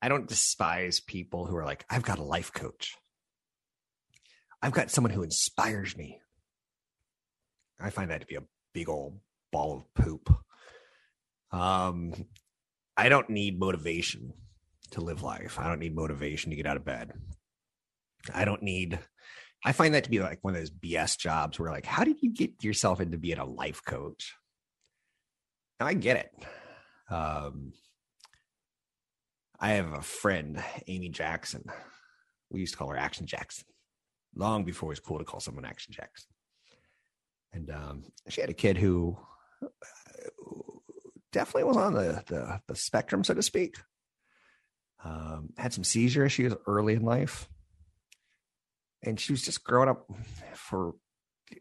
I 0.00 0.08
don't 0.08 0.28
despise 0.28 1.00
people 1.00 1.46
who 1.46 1.56
are 1.56 1.64
like, 1.64 1.84
I've 1.90 2.02
got 2.02 2.18
a 2.18 2.24
life 2.24 2.52
coach. 2.52 2.96
I've 4.62 4.72
got 4.72 4.90
someone 4.90 5.12
who 5.12 5.22
inspires 5.22 5.96
me. 5.96 6.18
I 7.80 7.90
find 7.90 8.10
that 8.10 8.20
to 8.20 8.26
be 8.26 8.36
a 8.36 8.44
big 8.72 8.88
old 8.88 9.18
ball 9.50 9.76
of 9.76 9.94
poop. 9.94 10.32
Um, 11.50 12.12
I 12.96 13.08
don't 13.08 13.28
need 13.28 13.58
motivation 13.58 14.32
to 14.92 15.00
live 15.00 15.22
life. 15.22 15.58
I 15.58 15.68
don't 15.68 15.80
need 15.80 15.94
motivation 15.94 16.50
to 16.50 16.56
get 16.56 16.66
out 16.66 16.76
of 16.76 16.84
bed. 16.84 17.12
I 18.32 18.44
don't 18.44 18.62
need. 18.62 18.98
I 19.64 19.72
find 19.72 19.94
that 19.94 20.04
to 20.04 20.10
be 20.10 20.20
like 20.20 20.40
one 20.42 20.54
of 20.54 20.60
those 20.60 20.70
BS 20.70 21.16
jobs 21.18 21.58
where, 21.58 21.70
like, 21.70 21.86
how 21.86 22.04
did 22.04 22.22
you 22.22 22.32
get 22.32 22.64
yourself 22.64 23.00
into 23.00 23.18
being 23.18 23.38
a 23.38 23.44
life 23.44 23.82
coach? 23.84 24.34
And 25.78 25.88
I 25.88 25.94
get 25.94 26.16
it. 26.16 27.12
Um, 27.12 27.72
I 29.60 29.70
have 29.72 29.92
a 29.92 30.02
friend, 30.02 30.62
Amy 30.88 31.08
Jackson. 31.08 31.64
We 32.50 32.60
used 32.60 32.74
to 32.74 32.78
call 32.78 32.88
her 32.88 32.96
Action 32.96 33.26
Jackson 33.26 33.66
long 34.34 34.64
before 34.64 34.88
it 34.88 34.92
was 34.92 35.00
cool 35.00 35.18
to 35.18 35.24
call 35.24 35.40
someone 35.40 35.64
Action 35.64 35.92
Jackson. 35.92 36.30
And 37.52 37.70
um, 37.70 38.04
she 38.28 38.40
had 38.40 38.50
a 38.50 38.54
kid 38.54 38.78
who 38.78 39.16
uh, 39.62 39.68
definitely 41.32 41.64
was 41.64 41.76
on 41.76 41.94
the, 41.94 42.22
the, 42.26 42.60
the 42.66 42.76
spectrum, 42.76 43.24
so 43.24 43.34
to 43.34 43.42
speak. 43.42 43.76
Um, 45.04 45.50
had 45.56 45.72
some 45.72 45.84
seizure 45.84 46.24
issues 46.24 46.54
early 46.66 46.94
in 46.94 47.02
life. 47.02 47.48
And 49.02 49.18
she 49.18 49.32
was 49.32 49.42
just 49.42 49.64
growing 49.64 49.88
up, 49.88 50.06
for 50.54 50.94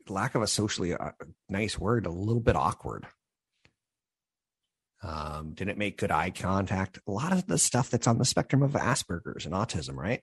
lack 0.07 0.35
of 0.35 0.41
a 0.41 0.47
socially 0.47 0.93
uh, 0.93 1.11
nice 1.49 1.77
word, 1.79 2.05
a 2.05 2.11
little 2.11 2.41
bit 2.41 2.55
awkward. 2.55 3.07
Um, 5.03 5.53
didn't 5.53 5.79
make 5.79 5.97
good 5.97 6.11
eye 6.11 6.29
contact. 6.29 6.99
A 7.07 7.11
lot 7.11 7.33
of 7.33 7.47
the 7.47 7.57
stuff 7.57 7.89
that's 7.89 8.05
on 8.07 8.19
the 8.19 8.25
spectrum 8.25 8.61
of 8.61 8.73
Asperger's 8.73 9.45
and 9.45 9.55
autism, 9.55 9.95
right? 9.95 10.21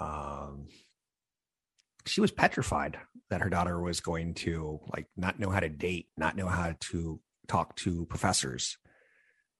Um, 0.00 0.66
she 2.06 2.20
was 2.20 2.32
petrified 2.32 2.98
that 3.30 3.42
her 3.42 3.50
daughter 3.50 3.80
was 3.80 4.00
going 4.00 4.34
to 4.34 4.80
like 4.92 5.06
not 5.16 5.38
know 5.38 5.50
how 5.50 5.60
to 5.60 5.68
date, 5.68 6.08
not 6.16 6.36
know 6.36 6.48
how 6.48 6.74
to 6.80 7.20
talk 7.46 7.76
to 7.76 8.06
professors. 8.06 8.78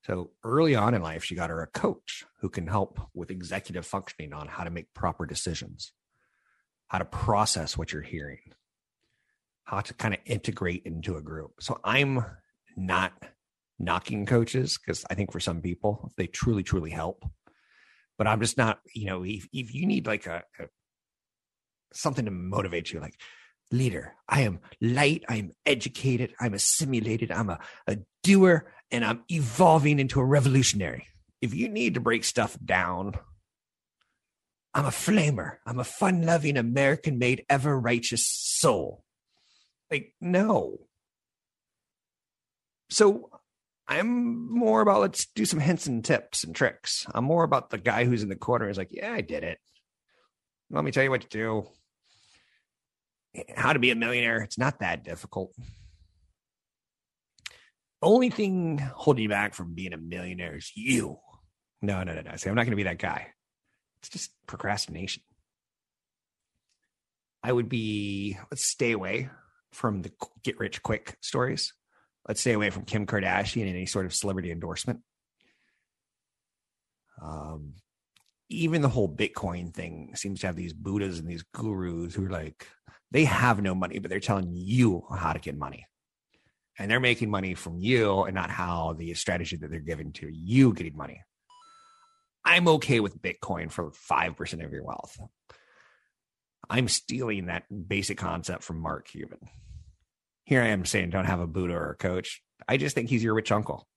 So 0.05 0.31
early 0.43 0.75
on 0.75 0.93
in 0.93 1.01
life, 1.01 1.23
she 1.23 1.35
got 1.35 1.49
her 1.49 1.61
a 1.61 1.67
coach 1.67 2.25
who 2.41 2.49
can 2.49 2.67
help 2.67 2.99
with 3.13 3.31
executive 3.31 3.85
functioning 3.85 4.33
on 4.33 4.47
how 4.47 4.65
to 4.65 4.69
make 4.69 4.93
proper 4.93 5.25
decisions, 5.25 5.93
how 6.87 6.97
to 6.97 7.05
process 7.05 7.77
what 7.77 7.93
you're 7.93 8.01
hearing, 8.01 8.51
how 9.63 9.79
to 9.79 9.93
kind 9.93 10.13
of 10.13 10.19
integrate 10.25 10.83
into 10.85 11.15
a 11.15 11.21
group. 11.21 11.53
So 11.61 11.79
I'm 11.85 12.25
not 12.75 13.13
knocking 13.79 14.25
coaches 14.25 14.77
because 14.77 15.05
I 15.09 15.15
think 15.15 15.31
for 15.31 15.39
some 15.39 15.61
people, 15.61 16.11
they 16.17 16.27
truly, 16.27 16.63
truly 16.63 16.91
help. 16.91 17.23
But 18.17 18.27
I'm 18.27 18.41
just 18.41 18.57
not, 18.57 18.79
you 18.93 19.05
know, 19.05 19.23
if, 19.23 19.47
if 19.53 19.73
you 19.73 19.85
need 19.85 20.05
like 20.05 20.25
a, 20.27 20.43
a 20.59 20.65
something 21.93 22.25
to 22.25 22.31
motivate 22.31 22.91
you, 22.91 22.99
like 22.99 23.19
leader, 23.71 24.15
I 24.27 24.41
am 24.41 24.59
light, 24.81 25.23
I 25.29 25.37
am 25.37 25.51
educated, 25.65 26.33
I'm 26.41 26.53
assimilated, 26.53 27.31
I'm 27.31 27.49
a, 27.49 27.59
a 27.87 27.97
doer, 28.23 28.71
and 28.91 29.05
I'm 29.05 29.23
evolving 29.29 29.99
into 29.99 30.19
a 30.19 30.25
revolutionary. 30.25 31.07
If 31.41 31.53
you 31.53 31.69
need 31.69 31.95
to 31.95 31.99
break 31.99 32.23
stuff 32.23 32.57
down, 32.63 33.13
I'm 34.73 34.85
a 34.85 34.89
flamer. 34.89 35.57
I'm 35.65 35.79
a 35.79 35.83
fun 35.83 36.23
loving, 36.23 36.57
American 36.57 37.19
made, 37.19 37.45
ever 37.49 37.79
righteous 37.79 38.25
soul. 38.25 39.03
Like, 39.91 40.13
no. 40.19 40.79
So 42.89 43.29
I'm 43.87 44.51
more 44.51 44.81
about 44.81 45.01
let's 45.01 45.25
do 45.35 45.45
some 45.45 45.59
hints 45.59 45.85
and 45.85 46.03
tips 46.03 46.43
and 46.43 46.55
tricks. 46.55 47.05
I'm 47.13 47.25
more 47.25 47.43
about 47.43 47.69
the 47.69 47.77
guy 47.77 48.05
who's 48.05 48.23
in 48.23 48.29
the 48.29 48.35
corner 48.35 48.69
is 48.69 48.77
like, 48.77 48.89
yeah, 48.91 49.11
I 49.11 49.21
did 49.21 49.43
it. 49.43 49.59
Let 50.71 50.83
me 50.83 50.91
tell 50.91 51.03
you 51.03 51.11
what 51.11 51.21
to 51.21 51.27
do. 51.27 51.67
How 53.55 53.73
to 53.73 53.79
be 53.79 53.91
a 53.91 53.95
millionaire. 53.95 54.41
It's 54.41 54.57
not 54.57 54.79
that 54.79 55.03
difficult. 55.03 55.53
Only 58.03 58.29
thing 58.29 58.77
holding 58.79 59.23
you 59.23 59.29
back 59.29 59.53
from 59.53 59.73
being 59.73 59.93
a 59.93 59.97
millionaire 59.97 60.57
is 60.57 60.71
you. 60.75 61.19
No, 61.81 62.03
no, 62.03 62.13
no, 62.13 62.21
no. 62.21 62.35
See, 62.35 62.49
I'm 62.49 62.55
not 62.55 62.63
going 62.63 62.71
to 62.71 62.77
be 62.77 62.83
that 62.83 62.99
guy. 62.99 63.27
It's 63.99 64.09
just 64.09 64.31
procrastination. 64.45 65.23
I 67.41 67.51
would 67.51 67.69
be, 67.69 68.37
let's 68.51 68.63
stay 68.63 68.91
away 68.91 69.29
from 69.71 70.01
the 70.01 70.11
get 70.43 70.59
rich 70.59 70.83
quick 70.83 71.17
stories. 71.21 71.73
Let's 72.27 72.41
stay 72.41 72.53
away 72.53 72.69
from 72.69 72.85
Kim 72.85 73.05
Kardashian 73.05 73.61
and 73.61 73.69
any 73.69 73.85
sort 73.85 74.05
of 74.05 74.13
celebrity 74.13 74.51
endorsement. 74.51 75.01
Um, 77.21 77.73
even 78.49 78.81
the 78.81 78.89
whole 78.89 79.13
Bitcoin 79.13 79.73
thing 79.73 80.11
seems 80.15 80.41
to 80.41 80.47
have 80.47 80.55
these 80.55 80.73
Buddhas 80.73 81.19
and 81.19 81.27
these 81.27 81.43
gurus 81.53 82.13
who 82.13 82.25
are 82.25 82.29
like, 82.29 82.67
they 83.11 83.25
have 83.25 83.61
no 83.61 83.75
money, 83.75 83.99
but 83.99 84.09
they're 84.09 84.19
telling 84.19 84.51
you 84.51 85.03
how 85.15 85.33
to 85.33 85.39
get 85.39 85.57
money. 85.57 85.85
And 86.79 86.89
they're 86.89 86.99
making 86.99 87.29
money 87.29 87.53
from 87.53 87.77
you 87.77 88.23
and 88.23 88.33
not 88.33 88.49
how 88.49 88.93
the 88.97 89.13
strategy 89.13 89.57
that 89.57 89.69
they're 89.69 89.79
giving 89.79 90.11
to 90.13 90.27
you 90.31 90.73
getting 90.73 90.97
money. 90.97 91.21
I'm 92.43 92.67
okay 92.67 92.99
with 92.99 93.21
Bitcoin 93.21 93.71
for 93.71 93.91
5% 93.91 94.65
of 94.65 94.71
your 94.71 94.83
wealth. 94.83 95.17
I'm 96.69 96.87
stealing 96.87 97.45
that 97.45 97.65
basic 97.87 98.17
concept 98.17 98.63
from 98.63 98.79
Mark 98.79 99.07
Cuban 99.07 99.39
here 100.45 100.61
I 100.61 100.67
am 100.67 100.85
saying 100.85 101.09
don't 101.09 101.25
have 101.25 101.39
a 101.39 101.47
Buddha 101.47 101.73
or 101.73 101.91
a 101.91 101.95
coach. 101.95 102.41
I 102.67 102.77
just 102.77 102.95
think 102.95 103.09
he's 103.09 103.23
your 103.23 103.33
rich 103.33 103.51
uncle. 103.51 103.87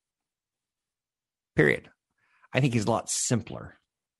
Period. 1.54 1.90
I 2.52 2.60
think 2.60 2.72
he's 2.72 2.86
a 2.86 2.90
lot 2.90 3.10
simpler. 3.10 3.78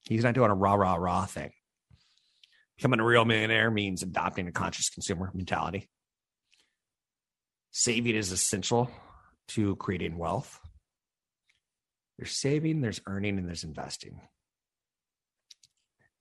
He's 0.09 0.25
not 0.25 0.35
doing 0.35 0.51
a 0.51 0.55
rah, 0.55 0.75
rah, 0.75 0.95
rah 0.95 1.27
thing. 1.27 1.53
Becoming 2.77 3.01
a 3.01 3.05
real 3.05 3.25
millionaire 3.25 3.71
means 3.71 4.03
adopting 4.03 4.49
a 4.49 4.53
conscious 4.53 4.91
consumer 4.91 5.31
mentality. 5.35 5.89
Saving 7.78 8.16
is 8.16 8.33
essential 8.33 8.90
to 9.49 9.76
creating 9.76 10.16
wealth. 10.16 10.59
There's 12.16 12.30
saving, 12.30 12.80
there's 12.80 13.02
earning, 13.06 13.37
and 13.37 13.47
there's 13.47 13.64
investing. 13.64 14.18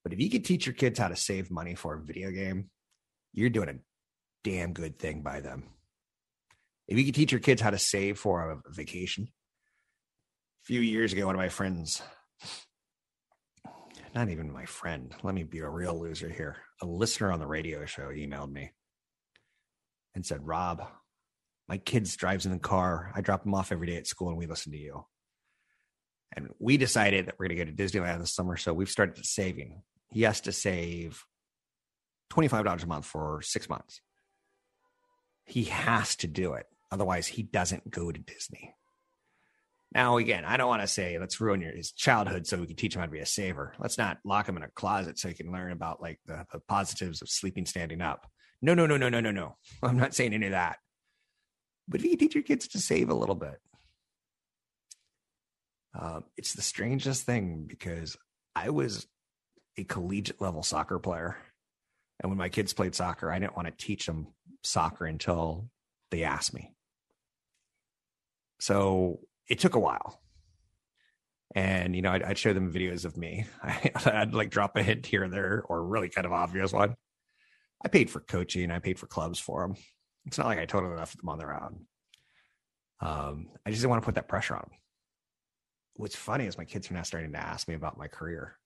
But 0.04 0.12
if 0.12 0.20
you 0.20 0.30
could 0.30 0.44
teach 0.44 0.66
your 0.66 0.76
kids 0.76 1.00
how 1.00 1.08
to 1.08 1.16
save 1.16 1.50
money 1.50 1.74
for 1.74 1.96
a 1.96 2.02
video 2.02 2.30
game, 2.32 2.70
you're 3.32 3.50
doing 3.50 3.70
a 3.70 3.80
damn 4.44 4.74
good 4.74 5.00
thing 5.00 5.22
by 5.22 5.40
them. 5.40 5.70
If 6.90 6.98
you 6.98 7.06
could 7.06 7.16
teach 7.16 7.32
your 7.32 7.40
kids 7.40 7.62
how 7.62 7.70
to 7.70 7.78
save 7.78 8.20
for 8.20 8.52
a 8.52 8.72
vacation, 8.74 9.30
a 10.62 10.66
few 10.66 10.82
years 10.82 11.14
ago, 11.14 11.26
one 11.26 11.36
of 11.36 11.40
my 11.40 11.48
friends, 11.48 12.02
not 14.14 14.28
even 14.28 14.52
my 14.52 14.66
friend, 14.66 15.16
let 15.24 15.34
me 15.34 15.44
be 15.44 15.60
a 15.60 15.70
real 15.70 15.98
loser 15.98 16.28
here, 16.28 16.58
a 16.82 16.86
listener 16.86 17.32
on 17.32 17.40
the 17.40 17.48
radio 17.48 17.86
show 17.86 18.10
emailed 18.10 18.52
me 18.52 18.72
and 20.16 20.26
said, 20.26 20.46
Rob, 20.46 20.86
my 21.68 21.78
kids 21.78 22.16
drives 22.16 22.46
in 22.46 22.52
the 22.52 22.60
car. 22.60 23.12
I 23.16 23.22
drop 23.22 23.44
them 23.44 23.56
off 23.56 23.72
every 23.72 23.88
day 23.88 23.98
at 23.98 24.08
school 24.08 24.30
and 24.30 24.38
we 24.38 24.46
listen 24.46 24.72
to 24.72 24.78
you. 24.78 25.06
And 26.36 26.50
we 26.60 26.78
decided 26.78 27.28
that 27.28 27.36
we're 27.40 27.48
going 27.48 27.58
to 27.58 27.66
go 27.66 27.72
to 27.72 27.84
Disneyland 27.84 28.20
this 28.20 28.36
summer. 28.36 28.58
So 28.58 28.74
we've 28.74 28.90
started 28.90 29.26
saving. 29.26 29.82
He 30.12 30.24
has 30.24 30.42
to 30.42 30.52
save 30.52 31.24
$25 32.32 32.84
a 32.84 32.88
month 32.88 33.06
for 33.06 33.42
six 33.42 33.70
months. 33.70 34.02
He 35.46 35.66
has 35.66 36.16
to 36.18 36.28
do 36.28 36.54
it. 36.54 36.66
Otherwise, 36.92 37.28
he 37.28 37.44
doesn't 37.44 37.90
go 37.90 38.12
to 38.12 38.20
Disney. 38.20 38.74
Now, 39.94 40.18
again, 40.18 40.44
I 40.44 40.58
don't 40.58 40.68
want 40.68 40.82
to 40.82 40.88
say 40.88 41.18
let's 41.20 41.40
ruin 41.40 41.62
your, 41.62 41.72
his 41.72 41.92
childhood 41.92 42.46
so 42.46 42.58
we 42.58 42.68
can 42.68 42.76
teach 42.76 42.96
him 42.96 43.00
how 43.00 43.06
to 43.06 43.12
be 43.12 43.20
a 43.20 43.26
saver. 43.26 43.74
Let's 43.80 43.98
not 43.98 44.18
lock 44.26 44.50
him 44.50 44.58
in 44.58 44.64
a 44.64 44.70
closet 44.70 45.18
so 45.18 45.30
he 45.30 45.34
can 45.34 45.52
learn 45.52 45.72
about 45.72 46.02
like 46.02 46.20
the, 46.26 46.46
the 46.52 46.60
positives 46.60 47.22
of 47.22 47.30
sleeping 47.30 47.66
standing 47.66 48.02
up. 48.02 48.28
No, 48.62 48.74
no, 48.74 48.86
no, 48.86 48.98
no, 48.98 49.10
no, 49.10 49.22
no, 49.22 49.32
no. 49.32 49.56
I'm 49.84 49.98
not 49.98 50.14
saying 50.14 50.34
any 50.34 50.48
of 50.48 50.52
that. 50.52 50.80
But 51.88 52.02
if 52.02 52.06
you 52.06 52.18
teach 52.18 52.36
your 52.36 52.44
kids 52.44 52.68
to 52.70 52.80
save 52.80 53.10
a 53.10 53.16
little 53.16 53.36
bit, 53.36 53.60
um, 56.00 56.24
it's 56.36 56.54
the 56.54 56.62
strangest 56.62 57.24
thing 57.24 57.66
because 57.68 58.18
I 58.56 58.70
was 58.70 59.08
a 59.78 59.84
collegiate 59.84 60.42
level 60.42 60.64
soccer 60.64 61.00
player. 61.00 61.38
And 62.20 62.32
when 62.32 62.38
my 62.38 62.50
kids 62.50 62.74
played 62.74 62.96
soccer, 62.96 63.32
I 63.32 63.40
didn't 63.40 63.56
want 63.56 63.68
to 63.68 63.86
teach 63.86 64.06
them 64.06 64.28
soccer 64.64 65.06
until 65.06 65.70
they 66.12 66.24
asked 66.24 66.54
me. 66.54 66.74
So 68.60 69.20
it 69.50 69.60
took 69.60 69.76
a 69.76 69.80
while. 69.80 70.22
And, 71.54 71.96
you 71.96 72.02
know, 72.02 72.12
I'd, 72.12 72.24
I'd 72.24 72.38
show 72.38 72.54
them 72.54 72.74
videos 72.74 73.06
of 73.06 73.16
me. 73.16 73.46
I, 73.64 73.92
I'd 74.06 74.34
like 74.34 74.50
drop 74.50 74.76
a 74.76 74.84
hint 74.84 75.06
here 75.06 75.26
or 75.26 75.30
there, 75.30 75.64
or 75.68 75.84
really 75.84 76.10
kind 76.10 76.26
of 76.26 76.34
obvious 76.34 76.74
one. 76.74 76.96
I 77.84 77.88
paid 77.88 78.10
for 78.10 78.20
coaching, 78.20 78.72
I 78.72 78.80
paid 78.80 78.98
for 78.98 79.08
clubs 79.08 79.40
for 79.40 79.62
them. 79.62 79.76
It's 80.26 80.38
not 80.38 80.48
like 80.48 80.60
I 80.60 80.66
totally 80.66 80.96
left 80.96 81.18
them 81.18 81.30
on 81.30 81.38
their 81.38 81.54
own. 81.54 81.86
Um, 83.02 83.50
I 83.66 83.70
just 83.70 83.82
didn't 83.82 83.92
want 83.92 84.02
to 84.02 84.06
put 84.06 84.16
that 84.16 84.28
pressure 84.28 84.56
on 84.56 84.62
them. 84.62 84.80
What's 85.96 86.16
funny 86.16 86.46
is 86.46 86.58
my 86.58 86.66
kids 86.66 86.90
are 86.90 86.94
now 86.94 87.04
starting 87.04 87.32
to 87.34 87.40
ask 87.40 87.68
me 87.68 87.76
about 87.76 87.98
my 87.98 88.08
career. 88.08 88.58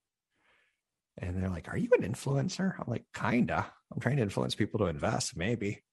And 1.17 1.41
they're 1.41 1.49
like, 1.49 1.67
Are 1.67 1.77
you 1.77 1.89
an 1.97 2.09
influencer? 2.09 2.73
I'm 2.79 2.87
like, 2.87 3.05
Kinda. 3.13 3.71
I'm 3.91 3.99
trying 3.99 4.17
to 4.17 4.23
influence 4.23 4.55
people 4.55 4.79
to 4.79 4.85
invest, 4.85 5.35
maybe. 5.35 5.83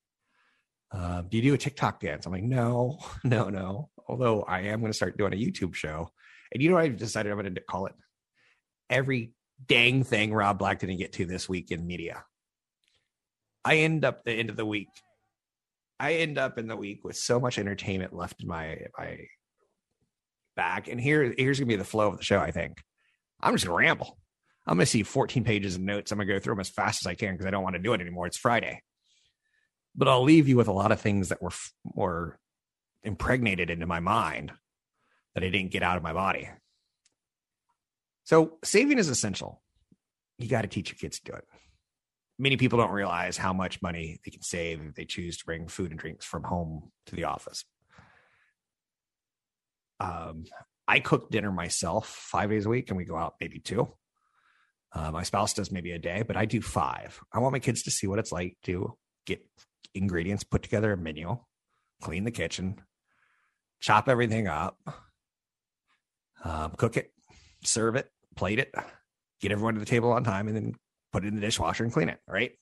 Uh, 0.93 1.23
do 1.23 1.37
you 1.37 1.43
do 1.43 1.55
a 1.55 1.59
TikTok 1.59 2.01
dance? 2.01 2.27
I'm 2.27 2.33
like, 2.33 2.45
No, 2.45 2.99
no, 3.25 3.51
no. 3.51 3.91
Although 4.09 4.43
I 4.43 4.61
am 4.61 4.81
going 4.81 4.93
to 4.93 4.97
start 4.97 5.19
doing 5.19 5.33
a 5.33 5.37
YouTube 5.37 5.75
show. 5.75 6.11
And 6.53 6.63
you 6.63 6.69
know 6.69 6.77
what 6.77 6.85
I've 6.85 6.97
decided 6.97 7.33
I'm 7.33 7.39
going 7.39 7.55
to 7.55 7.61
call 7.61 7.87
it? 7.87 7.95
Every 8.89 9.33
dang 9.67 10.05
thing 10.05 10.33
Rob 10.33 10.59
Black 10.59 10.79
didn't 10.79 10.99
get 10.99 11.15
to 11.15 11.27
this 11.27 11.49
week 11.49 11.73
in 11.73 11.87
media. 11.87 12.25
I 13.65 13.79
end 13.79 14.05
up 14.05 14.25
the 14.25 14.33
end 14.33 14.49
of 14.49 14.57
the 14.57 14.65
week. 14.65 14.89
I 15.99 16.15
end 16.15 16.39
up 16.39 16.59
in 16.59 16.67
the 16.69 16.77
week 16.77 17.05
with 17.05 17.17
so 17.17 17.41
much 17.41 17.59
entertainment 17.59 18.15
left 18.15 18.43
in 18.43 18.49
my 18.49 18.79
my 18.99 19.19
back. 20.55 20.89
And 20.89 21.01
here, 21.01 21.35
here's 21.37 21.59
gonna 21.59 21.69
be 21.69 21.77
the 21.77 21.85
flow 21.85 22.09
of 22.09 22.19
the 22.19 22.25
show. 22.25 22.39
I 22.39 22.51
think 22.51 22.83
I'm 23.41 23.55
just 23.55 23.67
gonna 23.67 23.77
ramble. 23.79 24.19
I'm 24.67 24.77
gonna 24.77 24.87
see 24.87 25.03
14 25.03 25.45
pages 25.45 25.77
of 25.77 25.81
notes. 25.81 26.13
I'm 26.13 26.19
gonna 26.19 26.33
go 26.33 26.39
through 26.39 26.55
them 26.55 26.61
as 26.61 26.71
fast 26.71 27.03
as 27.03 27.07
I 27.07 27.15
can 27.15 27.35
because 27.35 27.47
I 27.47 27.51
don't 27.51 27.63
want 27.63 27.77
to 27.77 27.83
do 27.83 27.93
it 27.93 28.01
anymore. 28.01 28.27
It's 28.27 28.39
Friday, 28.39 28.83
but 29.95 30.09
I'll 30.09 30.23
leave 30.23 30.49
you 30.49 30.57
with 30.57 30.69
a 30.69 30.73
lot 30.73 30.93
of 30.93 31.01
things 31.01 31.31
that 31.31 31.43
were 31.43 31.53
more 31.85 32.39
impregnated 33.03 33.71
into 33.71 33.87
my 33.87 34.01
mind 34.01 34.53
that 35.35 35.45
I 35.45 35.51
didn't 35.51 35.71
get 35.71 35.83
out 35.83 35.97
of 35.97 36.03
my 36.03 36.13
body. 36.13 36.49
So 38.25 38.59
saving 38.65 38.99
is 38.99 39.09
essential. 39.09 39.63
You 40.39 40.49
got 40.49 40.63
to 40.63 40.69
teach 40.69 40.91
your 40.91 40.97
kids 40.97 41.21
to 41.21 41.31
do 41.31 41.37
it 41.37 41.45
many 42.39 42.57
people 42.57 42.79
don't 42.79 42.91
realize 42.91 43.37
how 43.37 43.53
much 43.53 43.81
money 43.83 44.19
they 44.25 44.31
can 44.31 44.43
save 44.43 44.81
if 44.83 44.95
they 44.95 45.05
choose 45.05 45.39
to 45.39 45.45
bring 45.45 45.69
food 45.69 45.91
and 45.91 45.99
drinks 45.99 46.25
from 46.25 46.45
home 46.45 46.91
to 47.07 47.17
the 47.17 47.25
office. 47.25 47.65
Um, 50.01 50.45
I 50.87 51.01
cook 51.01 51.31
dinner 51.31 51.51
myself 51.51 52.09
five 52.09 52.51
days 52.51 52.67
a 52.67 52.69
week, 52.69 52.91
and 52.91 52.97
we 52.97 53.05
go 53.05 53.17
out 53.17 53.35
maybe 53.41 53.59
two. 53.59 53.89
Uh, 54.93 55.11
my 55.11 55.23
spouse 55.23 55.53
does 55.53 55.73
maybe 55.73 55.93
a 55.93 55.99
day, 55.99 56.23
but 56.27 56.37
I 56.37 56.45
do 56.45 56.61
five. 56.61 57.21
I 57.33 57.39
want 57.39 57.53
my 57.53 57.59
kids 57.59 57.83
to 57.85 57.91
see 57.91 58.07
what 58.07 58.19
it's 58.19 58.33
like 58.33 58.57
to 58.65 58.97
get 59.27 59.41
ingredients, 59.95 60.45
put 60.45 60.63
together 60.63 60.93
a 60.93 60.97
menu, 60.97 61.39
clean 62.03 62.25
the 62.25 62.31
kitchen, 62.31 62.81
chop 63.81 64.09
everything 64.09 64.47
up, 64.47 64.79
um, 66.45 66.73
cook 66.77 66.97
it, 66.97 67.11
serve 67.65 67.97
it, 67.97 68.11
plate 68.37 68.59
it, 68.59 68.73
get 69.41 69.53
everyone 69.53 69.75
to 69.75 69.81
the 69.81 69.87
table 69.87 70.13
on 70.13 70.25
time, 70.25 70.47
and 70.47 70.57
then 70.57 70.75
put 71.17 71.25
it 71.25 71.29
in 71.29 71.37
the 71.37 71.41
dishwasher 71.41 71.83
and 71.83 71.91
clean 71.91 72.11
it, 72.11 72.19
right? 72.29 72.53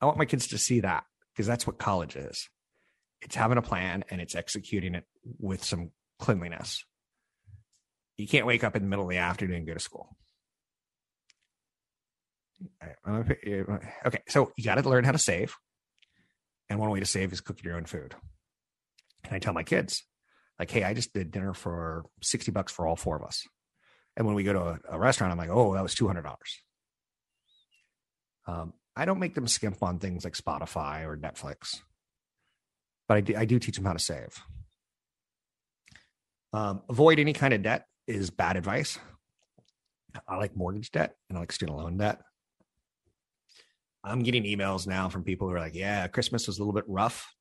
I 0.00 0.06
want 0.06 0.18
my 0.18 0.24
kids 0.24 0.48
to 0.48 0.58
see 0.58 0.80
that 0.80 1.04
because 1.32 1.46
that's 1.46 1.68
what 1.68 1.78
college 1.78 2.16
is. 2.16 2.48
It's 3.22 3.36
having 3.36 3.58
a 3.58 3.62
plan 3.62 4.02
and 4.10 4.20
it's 4.20 4.34
executing 4.34 4.96
it 4.96 5.04
with 5.38 5.62
some 5.62 5.92
cleanliness. 6.18 6.84
You 8.16 8.26
can't 8.26 8.44
wake 8.44 8.64
up 8.64 8.74
in 8.74 8.82
the 8.82 8.88
middle 8.88 9.04
of 9.04 9.10
the 9.10 9.18
afternoon 9.18 9.58
and 9.58 9.66
go 9.68 9.74
to 9.74 9.78
school. 9.78 10.16
Okay, 14.04 14.22
so 14.26 14.50
you 14.56 14.64
got 14.64 14.82
to 14.82 14.88
learn 14.88 15.04
how 15.04 15.12
to 15.12 15.18
save. 15.18 15.54
And 16.68 16.80
one 16.80 16.90
way 16.90 16.98
to 16.98 17.06
save 17.06 17.32
is 17.32 17.40
cooking 17.40 17.66
your 17.66 17.76
own 17.76 17.84
food. 17.84 18.16
And 19.22 19.32
I 19.32 19.38
tell 19.38 19.52
my 19.52 19.62
kids, 19.62 20.02
like, 20.58 20.72
hey, 20.72 20.82
I 20.82 20.92
just 20.92 21.12
did 21.12 21.30
dinner 21.30 21.54
for 21.54 22.04
60 22.20 22.50
bucks 22.50 22.72
for 22.72 22.84
all 22.84 22.96
four 22.96 23.14
of 23.14 23.22
us. 23.22 23.44
And 24.16 24.26
when 24.26 24.34
we 24.34 24.42
go 24.42 24.54
to 24.54 24.60
a, 24.60 24.78
a 24.90 24.98
restaurant, 24.98 25.30
I'm 25.30 25.38
like, 25.38 25.50
oh, 25.50 25.74
that 25.74 25.84
was 25.84 25.94
$200. 25.94 26.24
Um, 28.48 28.72
I 28.96 29.04
don't 29.04 29.20
make 29.20 29.34
them 29.34 29.46
skimp 29.46 29.82
on 29.82 29.98
things 29.98 30.24
like 30.24 30.32
Spotify 30.32 31.04
or 31.04 31.16
Netflix, 31.16 31.80
but 33.06 33.18
I 33.18 33.20
do, 33.20 33.36
I 33.36 33.44
do 33.44 33.58
teach 33.58 33.76
them 33.76 33.84
how 33.84 33.92
to 33.92 33.98
save. 33.98 34.42
Um, 36.54 36.80
avoid 36.88 37.20
any 37.20 37.34
kind 37.34 37.52
of 37.52 37.62
debt 37.62 37.84
is 38.06 38.30
bad 38.30 38.56
advice. 38.56 38.98
I 40.26 40.36
like 40.36 40.56
mortgage 40.56 40.90
debt 40.90 41.14
and 41.28 41.36
I 41.36 41.42
like 41.42 41.52
student 41.52 41.76
loan 41.76 41.98
debt. 41.98 42.22
I'm 44.02 44.22
getting 44.22 44.44
emails 44.44 44.86
now 44.86 45.10
from 45.10 45.24
people 45.24 45.46
who 45.46 45.54
are 45.54 45.60
like, 45.60 45.74
yeah, 45.74 46.08
Christmas 46.08 46.46
was 46.46 46.58
a 46.58 46.62
little 46.62 46.72
bit 46.72 46.88
rough. 46.88 47.34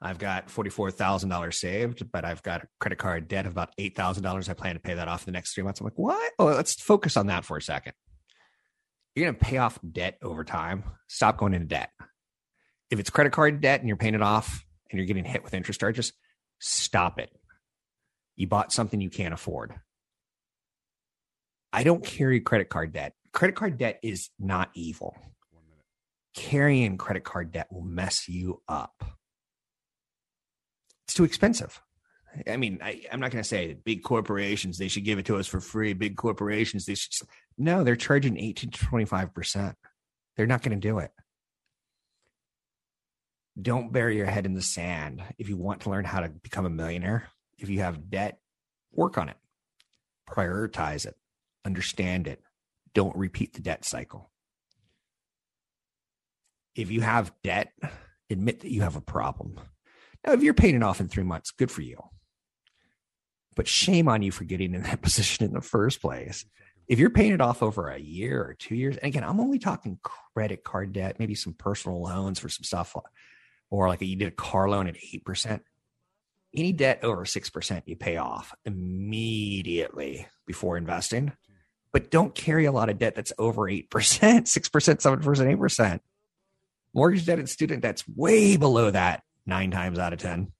I've 0.00 0.18
got 0.18 0.48
$44,000 0.48 1.54
saved, 1.54 2.12
but 2.12 2.24
I've 2.24 2.42
got 2.42 2.62
a 2.62 2.68
credit 2.78 2.98
card 2.98 3.26
debt 3.26 3.46
of 3.46 3.52
about 3.52 3.74
$8,000. 3.80 4.48
I 4.48 4.52
plan 4.52 4.74
to 4.74 4.80
pay 4.80 4.94
that 4.94 5.08
off 5.08 5.22
in 5.22 5.32
the 5.32 5.36
next 5.36 5.54
three 5.54 5.64
months. 5.64 5.80
I'm 5.80 5.86
like, 5.86 5.98
what? 5.98 6.32
Oh, 6.38 6.44
let's 6.44 6.74
focus 6.74 7.16
on 7.16 7.28
that 7.28 7.44
for 7.44 7.56
a 7.56 7.62
second 7.62 7.94
you're 9.18 9.26
going 9.26 9.38
to 9.38 9.44
pay 9.44 9.58
off 9.58 9.78
debt 9.90 10.18
over 10.22 10.44
time. 10.44 10.84
Stop 11.08 11.38
going 11.38 11.54
into 11.54 11.66
debt. 11.66 11.90
If 12.90 13.00
it's 13.00 13.10
credit 13.10 13.32
card 13.32 13.60
debt 13.60 13.80
and 13.80 13.88
you're 13.88 13.96
paying 13.96 14.14
it 14.14 14.22
off 14.22 14.64
and 14.90 14.98
you're 14.98 15.06
getting 15.06 15.24
hit 15.24 15.42
with 15.42 15.54
interest 15.54 15.80
charges, 15.80 16.12
stop 16.60 17.18
it. 17.18 17.30
You 18.36 18.46
bought 18.46 18.72
something 18.72 19.00
you 19.00 19.10
can't 19.10 19.34
afford. 19.34 19.74
I 21.72 21.82
don't 21.82 22.04
carry 22.04 22.40
credit 22.40 22.68
card 22.68 22.92
debt. 22.92 23.14
Credit 23.32 23.56
card 23.56 23.78
debt 23.78 23.98
is 24.02 24.30
not 24.38 24.70
evil. 24.74 25.16
Carrying 26.34 26.96
credit 26.96 27.24
card 27.24 27.50
debt 27.52 27.66
will 27.72 27.82
mess 27.82 28.28
you 28.28 28.62
up. 28.68 29.04
It's 31.06 31.14
too 31.14 31.24
expensive. 31.24 31.80
I 32.48 32.56
mean, 32.56 32.78
I, 32.82 33.02
am 33.10 33.20
not 33.20 33.32
going 33.32 33.42
to 33.42 33.48
say 33.48 33.76
big 33.84 34.02
corporations, 34.02 34.78
they 34.78 34.88
should 34.88 35.04
give 35.04 35.18
it 35.18 35.26
to 35.26 35.36
us 35.36 35.46
for 35.46 35.60
free. 35.60 35.92
Big 35.92 36.16
corporations, 36.16 36.86
they 36.86 36.94
should. 36.94 37.26
No, 37.58 37.82
they're 37.82 37.96
charging 37.96 38.38
18 38.38 38.70
to 38.70 38.78
25%. 38.78 39.74
They're 40.36 40.46
not 40.46 40.62
going 40.62 40.80
to 40.80 40.88
do 40.88 40.98
it. 40.98 41.10
Don't 43.60 43.92
bury 43.92 44.16
your 44.16 44.26
head 44.26 44.46
in 44.46 44.54
the 44.54 44.62
sand. 44.62 45.22
If 45.36 45.48
you 45.48 45.56
want 45.56 45.80
to 45.80 45.90
learn 45.90 46.04
how 46.04 46.20
to 46.20 46.28
become 46.28 46.64
a 46.64 46.70
millionaire, 46.70 47.28
if 47.58 47.68
you 47.68 47.80
have 47.80 48.08
debt, 48.08 48.38
work 48.92 49.18
on 49.18 49.28
it, 49.28 49.36
prioritize 50.30 51.04
it, 51.04 51.16
understand 51.64 52.28
it. 52.28 52.40
Don't 52.94 53.16
repeat 53.16 53.54
the 53.54 53.60
debt 53.60 53.84
cycle. 53.84 54.30
If 56.76 56.92
you 56.92 57.00
have 57.00 57.32
debt, 57.42 57.72
admit 58.30 58.60
that 58.60 58.70
you 58.70 58.82
have 58.82 58.94
a 58.94 59.00
problem. 59.00 59.58
Now, 60.24 60.32
if 60.34 60.44
you're 60.44 60.54
paying 60.54 60.76
it 60.76 60.82
off 60.84 61.00
in 61.00 61.08
three 61.08 61.24
months, 61.24 61.50
good 61.50 61.72
for 61.72 61.82
you 61.82 61.98
but 63.58 63.66
shame 63.66 64.06
on 64.06 64.22
you 64.22 64.30
for 64.30 64.44
getting 64.44 64.72
in 64.72 64.82
that 64.84 65.02
position 65.02 65.44
in 65.44 65.52
the 65.52 65.60
first 65.60 66.00
place. 66.00 66.46
If 66.88 66.98
you're 66.98 67.10
paying 67.10 67.32
it 67.32 67.40
off 67.42 67.62
over 67.62 67.88
a 67.88 67.98
year 67.98 68.42
or 68.42 68.54
two 68.54 68.74
years, 68.74 68.96
and 68.96 69.08
again, 69.08 69.22
I'm 69.22 69.40
only 69.40 69.58
talking 69.58 69.98
credit 70.02 70.64
card 70.64 70.94
debt, 70.94 71.18
maybe 71.18 71.34
some 71.34 71.52
personal 71.52 72.02
loans 72.02 72.38
for 72.38 72.48
some 72.48 72.64
stuff, 72.64 72.96
or 73.70 73.88
like 73.88 74.00
you 74.00 74.16
did 74.16 74.28
a 74.28 74.32
car 74.32 74.70
loan 74.70 74.88
at 74.88 74.96
8%. 74.96 75.60
Any 76.54 76.72
debt 76.72 77.04
over 77.04 77.26
6% 77.26 77.82
you 77.84 77.94
pay 77.94 78.16
off 78.16 78.54
immediately 78.64 80.26
before 80.46 80.78
investing, 80.78 81.32
but 81.92 82.10
don't 82.10 82.34
carry 82.34 82.64
a 82.64 82.72
lot 82.72 82.88
of 82.88 82.98
debt 82.98 83.14
that's 83.14 83.34
over 83.38 83.62
8%, 83.62 83.88
6%, 83.88 84.46
7%, 84.46 85.58
8%. 85.58 86.00
Mortgage 86.94 87.26
debt 87.26 87.38
and 87.38 87.50
student 87.50 87.82
debt's 87.82 88.08
way 88.08 88.56
below 88.56 88.90
that 88.90 89.22
nine 89.44 89.70
times 89.70 89.98
out 89.98 90.14
of 90.14 90.20
10. 90.20 90.50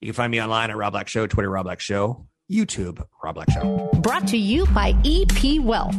You 0.00 0.08
can 0.08 0.14
find 0.14 0.32
me 0.32 0.42
online 0.42 0.70
at 0.70 0.76
Rob 0.76 0.92
Black 0.92 1.06
Show, 1.06 1.28
Twitter 1.28 1.48
Rob 1.48 1.64
Black 1.64 1.80
Show, 1.80 2.26
YouTube 2.50 3.04
Rob 3.22 3.34
Black 3.36 3.50
Show. 3.50 3.90
Brought 4.00 4.28
to 4.28 4.36
you 4.36 4.66
by 4.66 4.94
EP 5.04 5.60
Wealth. 5.60 5.96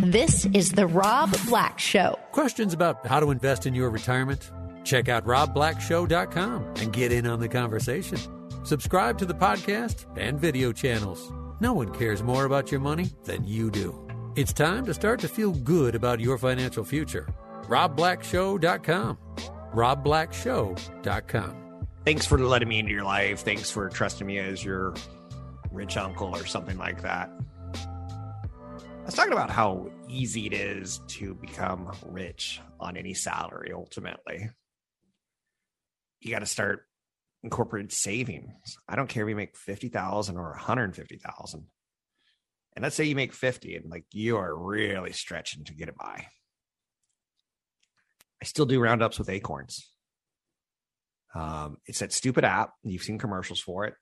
This 0.00 0.46
is 0.46 0.72
the 0.72 0.86
Rob 0.86 1.34
Black 1.48 1.78
Show. 1.78 2.18
Questions 2.32 2.72
about 2.72 3.06
how 3.06 3.20
to 3.20 3.30
invest 3.30 3.66
in 3.66 3.74
your 3.74 3.90
retirement? 3.90 4.50
Check 4.84 5.08
out 5.08 5.26
robblackshow.com 5.26 6.74
and 6.76 6.92
get 6.92 7.12
in 7.12 7.26
on 7.26 7.40
the 7.40 7.48
conversation. 7.48 8.18
Subscribe 8.64 9.18
to 9.18 9.26
the 9.26 9.34
podcast 9.34 10.06
and 10.16 10.38
video 10.38 10.72
channels. 10.72 11.32
No 11.60 11.72
one 11.72 11.92
cares 11.92 12.22
more 12.22 12.44
about 12.44 12.70
your 12.70 12.80
money 12.80 13.10
than 13.24 13.46
you 13.46 13.70
do. 13.70 14.06
It's 14.36 14.52
time 14.52 14.86
to 14.86 14.94
start 14.94 15.20
to 15.20 15.28
feel 15.28 15.52
good 15.52 15.94
about 15.94 16.20
your 16.20 16.38
financial 16.38 16.84
future. 16.84 17.28
robblackshow.com. 17.64 19.18
robblackshow.com 19.74 21.68
thanks 22.08 22.24
for 22.24 22.38
letting 22.38 22.68
me 22.70 22.78
into 22.78 22.90
your 22.90 23.04
life. 23.04 23.40
Thanks 23.40 23.70
for 23.70 23.90
trusting 23.90 24.26
me 24.26 24.38
as 24.38 24.64
your 24.64 24.94
rich 25.70 25.96
uncle 25.96 26.34
or 26.34 26.46
something 26.46 26.78
like 26.78 27.02
that. 27.02 27.30
I 27.74 29.04
was 29.04 29.14
talking 29.14 29.32
about 29.32 29.50
how 29.50 29.90
easy 30.08 30.46
it 30.46 30.52
is 30.52 31.00
to 31.08 31.34
become 31.34 31.90
rich 32.06 32.60
on 32.78 32.96
any 32.96 33.14
salary 33.14 33.72
ultimately. 33.74 34.50
You 36.20 36.30
got 36.30 36.40
to 36.40 36.46
start 36.46 36.84
incorporated 37.42 37.92
savings. 37.92 38.76
I 38.88 38.96
don't 38.96 39.08
care 39.08 39.24
if 39.24 39.30
you 39.30 39.36
make 39.36 39.56
50,000 39.56 40.36
or 40.36 40.50
150,000. 40.50 41.66
And 42.76 42.82
let's 42.82 42.96
say 42.96 43.04
you 43.04 43.14
make 43.14 43.32
50 43.32 43.76
and 43.76 43.90
like 43.90 44.04
you 44.12 44.36
are 44.36 44.54
really 44.54 45.12
stretching 45.12 45.64
to 45.64 45.74
get 45.74 45.88
it 45.88 45.96
by. 45.96 46.26
I 48.40 48.44
still 48.44 48.66
do 48.66 48.80
roundups 48.80 49.18
with 49.18 49.30
Acorns. 49.30 49.90
Um, 51.34 51.78
it's 51.86 51.98
that 52.00 52.12
stupid 52.12 52.44
app. 52.44 52.70
You've 52.84 53.02
seen 53.02 53.18
commercials 53.18 53.60
for 53.60 53.84
it. 53.84 53.94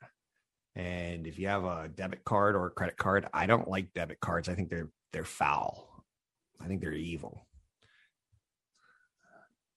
And 0.77 1.27
if 1.27 1.39
you 1.39 1.49
have 1.49 1.65
a 1.65 1.89
debit 1.89 2.23
card 2.25 2.55
or 2.55 2.67
a 2.67 2.71
credit 2.71 2.99
card, 2.99 3.27
I 3.33 3.47
don't 3.47 3.67
like 3.67 3.95
debit 3.95 4.21
cards. 4.21 4.49
I 4.49 4.55
think 4.55 4.69
they're 4.69 4.91
they're 5.13 5.25
foul. 5.25 6.05
I 6.61 6.67
think 6.67 6.83
they're 6.83 6.93
evil. 6.93 7.47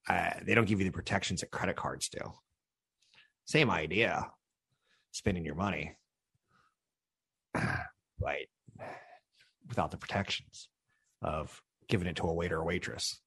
Uh, 0.07 0.31
they 0.43 0.55
don't 0.55 0.67
give 0.67 0.79
you 0.79 0.85
the 0.85 0.91
protections 0.91 1.39
that 1.39 1.51
credit 1.51 1.77
cards 1.77 2.09
do. 2.09 2.19
Same 3.45 3.69
idea, 3.69 4.29
spending 5.11 5.45
your 5.45 5.55
money, 5.55 5.95
but 7.53 8.35
without 9.67 9.91
the 9.91 9.97
protections 9.97 10.67
of 11.21 11.61
giving 11.87 12.07
it 12.07 12.17
to 12.17 12.23
a 12.23 12.33
waiter 12.33 12.57
or 12.57 12.65
waitress. 12.65 13.21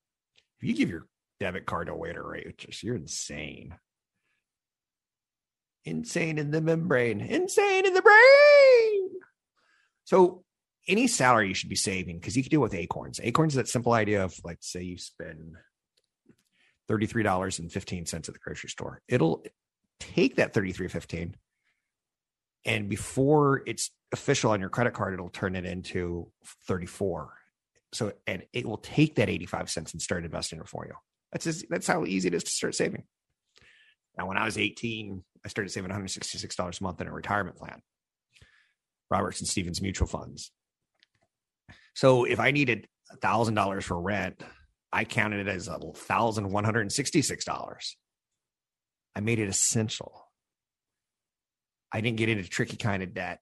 If 0.61 0.69
you 0.69 0.75
give 0.75 0.91
your 0.91 1.07
debit 1.41 1.67
card 1.67 1.87
to 1.87 1.95
a 1.95 1.97
waiter 1.97 2.23
or 2.23 2.33
waitress, 2.33 2.83
you're 2.83 2.97
insane. 2.97 3.77
Insane 5.85 6.39
in 6.39 6.51
the 6.51 6.61
membrane, 6.61 7.21
insane 7.21 7.87
in 7.87 7.95
the 7.95 8.03
brain. 8.03 9.11
So 10.05 10.45
any 10.89 11.07
salary 11.07 11.49
you 11.49 11.55
should 11.55 11.69
be 11.69 11.77
saving 11.77 12.19
because 12.19 12.37
you 12.37 12.43
can 12.43 12.51
do 12.51 12.61
it 12.61 12.63
with 12.63 12.75
acorns. 12.75 13.21
Acorns 13.23 13.55
that 13.55 13.69
simple 13.69 13.93
idea 13.93 14.25
of 14.25 14.35
like 14.45 14.59
say 14.61 14.83
you 14.83 14.99
spend 14.99 15.55
$33.15 16.91 18.15
at 18.15 18.25
the 18.25 18.33
grocery 18.39 18.71
store. 18.71 19.01
It'll 19.09 19.45
take 20.01 20.37
that 20.37 20.53
33.15 20.53 21.35
and 22.65 22.89
before 22.89 23.63
it's 23.67 23.91
official 24.13 24.51
on 24.51 24.61
your 24.61 24.69
credit 24.69 24.93
card 24.93 25.15
it'll 25.15 25.31
turn 25.31 25.57
it 25.57 25.65
into 25.65 26.29
34 26.67 27.33
so 27.93 28.13
and 28.27 28.43
it 28.53 28.67
will 28.67 28.79
take 28.79 29.17
that 29.17 29.29
85 29.29 29.71
cents 29.71 29.93
and 29.93 30.03
start 30.03 30.25
investing 30.25 30.61
it 30.61 30.69
for 30.69 30.87
you 30.87 30.95
that's 31.31 31.45
just, 31.45 31.67
that's 31.71 31.87
how 31.87 32.05
easy 32.05 32.29
it 32.29 32.35
is 32.35 32.45
to 32.45 32.51
start 32.51 32.75
saving 32.75 33.05
now 34.19 34.27
when 34.27 34.37
i 34.37 34.45
was 34.45 34.59
18 34.59 35.23
i 35.45 35.49
started 35.49 35.71
saving 35.71 35.91
$166 35.91 36.81
a 36.81 36.85
month 36.85 37.01
in 37.01 37.07
a 37.07 37.13
retirement 37.13 37.57
plan 37.57 37.81
roberts 39.11 39.41
and 39.41 39.49
stevens 39.49 39.83
mutual 39.83 40.07
funds 40.07 40.51
so 41.95 42.25
if 42.25 42.41
i 42.41 42.51
needed 42.51 42.87
$1000 43.23 43.83
for 43.83 44.01
rent 44.01 44.43
i 44.93 45.05
counted 45.05 45.47
it 45.47 45.51
as 45.51 45.69
$1166 45.69 47.95
i 49.15 49.21
made 49.21 49.39
it 49.39 49.49
essential 49.49 50.23
I 51.93 52.01
didn't 52.01 52.17
get 52.17 52.31
into 52.31 52.49
tricky 52.49 52.77
kind 52.77 53.03
of 53.03 53.13
debt. 53.13 53.41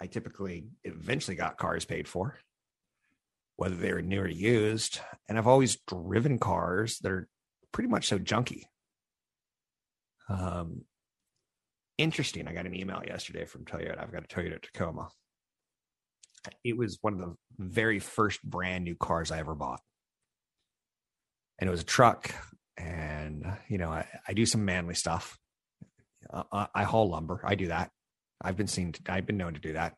I 0.00 0.06
typically 0.06 0.66
eventually 0.84 1.36
got 1.36 1.56
cars 1.56 1.84
paid 1.84 2.08
for, 2.08 2.38
whether 3.56 3.76
they 3.76 3.92
were 3.92 4.02
new 4.02 4.20
or 4.20 4.28
used. 4.28 5.00
And 5.28 5.38
I've 5.38 5.46
always 5.46 5.78
driven 5.86 6.38
cars 6.38 6.98
that 6.98 7.12
are 7.12 7.28
pretty 7.72 7.88
much 7.88 8.08
so 8.08 8.18
junky. 8.18 8.64
Um, 10.28 10.82
interesting. 11.98 12.48
I 12.48 12.52
got 12.52 12.66
an 12.66 12.74
email 12.74 13.02
yesterday 13.06 13.44
from 13.44 13.64
Toyota. 13.64 14.00
I've 14.00 14.12
got 14.12 14.24
a 14.24 14.28
Toyota 14.28 14.60
Tacoma. 14.60 15.08
It 16.64 16.76
was 16.76 16.98
one 17.00 17.14
of 17.14 17.20
the 17.20 17.34
very 17.58 17.98
first 17.98 18.42
brand 18.42 18.84
new 18.84 18.94
cars 18.94 19.30
I 19.30 19.38
ever 19.38 19.54
bought. 19.54 19.80
And 21.58 21.68
it 21.68 21.70
was 21.70 21.80
a 21.80 21.84
truck. 21.84 22.30
And, 22.76 23.44
you 23.68 23.78
know, 23.78 23.90
I, 23.90 24.06
I 24.28 24.34
do 24.34 24.46
some 24.46 24.64
manly 24.64 24.94
stuff. 24.94 25.38
Uh, 26.30 26.66
I 26.74 26.84
haul 26.84 27.08
lumber. 27.10 27.40
I 27.44 27.54
do 27.54 27.68
that. 27.68 27.90
I've 28.40 28.56
been 28.56 28.66
seen. 28.66 28.94
I've 29.08 29.26
been 29.26 29.38
known 29.38 29.54
to 29.54 29.60
do 29.60 29.72
that. 29.72 29.94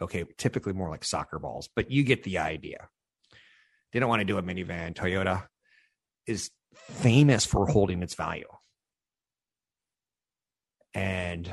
Okay, 0.00 0.24
typically 0.36 0.72
more 0.72 0.88
like 0.88 1.04
soccer 1.04 1.38
balls, 1.38 1.68
but 1.74 1.90
you 1.90 2.04
get 2.04 2.22
the 2.22 2.38
idea. 2.38 2.88
Didn't 3.92 4.08
want 4.08 4.20
to 4.20 4.24
do 4.24 4.38
a 4.38 4.42
minivan. 4.42 4.94
Toyota 4.94 5.46
is 6.26 6.50
famous 6.74 7.44
for 7.44 7.66
holding 7.66 8.02
its 8.02 8.14
value. 8.14 8.46
And 10.94 11.50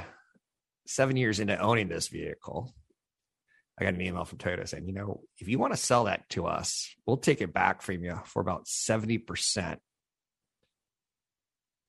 seven 0.88 1.18
years 1.18 1.40
into 1.40 1.58
owning 1.58 1.88
this 1.88 2.08
vehicle, 2.08 2.74
I 3.80 3.84
got 3.84 3.94
an 3.94 4.02
email 4.02 4.26
from 4.26 4.38
Toyota 4.38 4.68
saying, 4.68 4.88
you 4.88 4.94
know, 4.94 5.22
if 5.38 5.48
you 5.48 5.60
want 5.60 5.74
to 5.74 5.78
sell 5.78 6.06
that 6.06 6.30
to 6.30 6.46
us, 6.48 6.90
we'll 7.06 7.18
take 7.18 7.42
it 7.42 7.54
back 7.54 7.82
from 7.82 8.04
you 8.04 8.20
for 8.26 8.42
about 8.42 8.66
70%. 8.66 9.58
And 9.58 9.80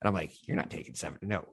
I'm 0.04 0.14
like, 0.14 0.32
you're 0.46 0.56
not 0.56 0.70
taking 0.70 0.94
70. 0.94 1.26
No, 1.26 1.44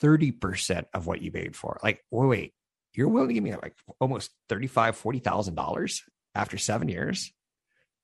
30% 0.00 0.86
of 0.94 1.06
what 1.06 1.20
you 1.20 1.30
paid 1.30 1.54
for. 1.54 1.78
Like, 1.82 2.02
wait, 2.10 2.26
wait, 2.26 2.54
you're 2.94 3.08
willing 3.08 3.28
to 3.28 3.34
give 3.34 3.44
me 3.44 3.54
like 3.54 3.74
almost 4.00 4.30
35, 4.48 5.00
$40,000 5.00 6.00
after 6.34 6.58
seven 6.58 6.88
years? 6.88 7.32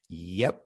Yep. 0.09 0.61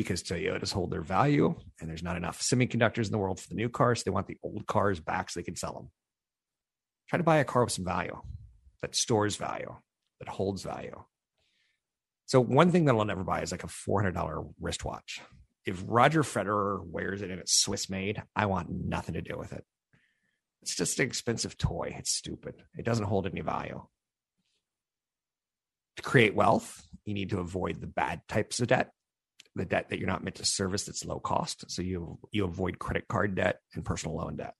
Because 0.00 0.22
Toyotas 0.22 0.72
hold 0.72 0.90
their 0.90 1.02
value 1.02 1.54
and 1.78 1.90
there's 1.90 2.02
not 2.02 2.16
enough 2.16 2.40
semiconductors 2.40 3.04
in 3.04 3.12
the 3.12 3.18
world 3.18 3.38
for 3.38 3.50
the 3.50 3.54
new 3.54 3.68
cars. 3.68 3.98
So 4.00 4.04
They 4.06 4.14
want 4.14 4.28
the 4.28 4.38
old 4.42 4.66
cars 4.66 4.98
back 4.98 5.28
so 5.28 5.38
they 5.38 5.44
can 5.44 5.56
sell 5.56 5.74
them. 5.74 5.90
Try 7.10 7.18
to 7.18 7.22
buy 7.22 7.36
a 7.36 7.44
car 7.44 7.64
with 7.64 7.74
some 7.74 7.84
value 7.84 8.18
that 8.80 8.96
stores 8.96 9.36
value, 9.36 9.76
that 10.18 10.28
holds 10.28 10.62
value. 10.62 11.04
So 12.24 12.40
one 12.40 12.70
thing 12.70 12.86
that 12.86 12.94
I'll 12.94 13.04
never 13.04 13.24
buy 13.24 13.42
is 13.42 13.52
like 13.52 13.62
a 13.62 13.66
$400 13.66 14.54
wristwatch. 14.58 15.20
If 15.66 15.84
Roger 15.86 16.22
Federer 16.22 16.82
wears 16.82 17.20
it 17.20 17.30
and 17.30 17.38
it's 17.38 17.60
Swiss 17.60 17.90
made, 17.90 18.22
I 18.34 18.46
want 18.46 18.70
nothing 18.70 19.16
to 19.16 19.20
do 19.20 19.36
with 19.36 19.52
it. 19.52 19.64
It's 20.62 20.76
just 20.76 20.98
an 20.98 21.06
expensive 21.06 21.58
toy. 21.58 21.94
It's 21.98 22.10
stupid. 22.10 22.54
It 22.78 22.86
doesn't 22.86 23.04
hold 23.04 23.26
any 23.26 23.42
value. 23.42 23.82
To 25.96 26.02
create 26.02 26.34
wealth, 26.34 26.82
you 27.04 27.12
need 27.12 27.30
to 27.30 27.40
avoid 27.40 27.82
the 27.82 27.86
bad 27.86 28.22
types 28.28 28.60
of 28.60 28.68
debt, 28.68 28.92
the 29.54 29.64
debt 29.64 29.88
that 29.88 29.98
you're 29.98 30.08
not 30.08 30.22
meant 30.22 30.36
to 30.36 30.44
service 30.44 30.84
that's 30.84 31.04
low 31.04 31.18
cost. 31.18 31.70
So 31.70 31.82
you 31.82 32.18
you 32.30 32.44
avoid 32.44 32.78
credit 32.78 33.08
card 33.08 33.34
debt 33.34 33.60
and 33.74 33.84
personal 33.84 34.16
loan 34.16 34.36
debt. 34.36 34.54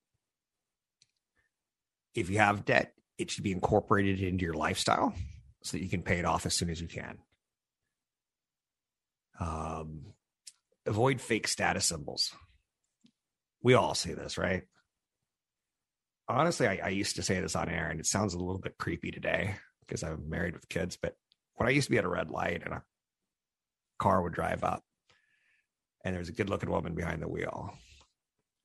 If 2.15 2.29
you 2.31 2.39
have 2.39 2.65
debt, 2.65 2.93
it 3.19 3.31
should 3.31 3.45
be 3.45 3.53
incorporated 3.53 4.21
into 4.21 4.45
your 4.45 4.55
lifestyle 4.55 5.15
so 5.63 5.77
that 5.77 5.83
you 5.83 5.89
can 5.89 6.03
pay 6.03 6.19
it 6.19 6.25
off 6.25 6.47
as 6.47 6.55
soon 6.55 6.71
as 6.71 6.81
you 6.81 6.89
can. 6.89 7.19
Um, 9.39 10.15
avoid 10.87 11.21
fake 11.21 11.47
status 11.47 11.87
symbols. 11.87 12.33
We 13.63 13.75
all 13.75 13.95
say 13.95 14.15
this, 14.15 14.37
right? 14.37 14.65
honestly, 16.31 16.67
I, 16.67 16.81
I, 16.85 16.89
used 16.91 17.17
to 17.17 17.23
say 17.23 17.41
this 17.41 17.57
on 17.57 17.69
air, 17.69 17.89
and 17.89 18.01
it 18.01 18.07
sounds 18.07 18.35
a 18.35 18.39
little 18.39 18.59
bit 18.59 18.79
creepy 18.79 19.11
today 19.11 19.57
because 19.81 20.03
I'm 20.03 20.29
married 20.29 20.55
with 20.55 20.69
kids. 20.69 20.97
But 21.01 21.17
when 21.57 21.69
I 21.69 21.73
used 21.73 21.87
to 21.87 21.91
be 21.91 21.99
at 21.99 22.05
a 22.05 22.09
red 22.09 22.31
light 22.31 22.63
and 22.65 22.75
a 22.75 22.83
car 24.01 24.23
would 24.23 24.33
drive 24.33 24.65
up, 24.65 24.83
and 26.05 26.15
there 26.15 26.21
was 26.21 26.29
a 26.29 26.33
good 26.33 26.51
looking 26.51 26.71
woman 26.71 26.95
behind 26.95 27.23
the 27.23 27.29
wheel, 27.29 27.73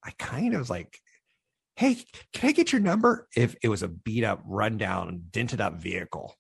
I 0.03 0.11
kind 0.17 0.53
of 0.53 0.59
was 0.59 0.69
like, 0.69 0.99
"Hey, 1.75 1.97
can 2.33 2.49
I 2.49 2.51
get 2.53 2.71
your 2.71 2.81
number?" 2.81 3.27
If 3.35 3.55
it 3.61 3.69
was 3.69 3.83
a 3.83 3.87
beat 3.87 4.23
up, 4.23 4.41
rundown, 4.45 5.25
dented 5.31 5.61
up 5.61 5.75
vehicle, 5.81 6.35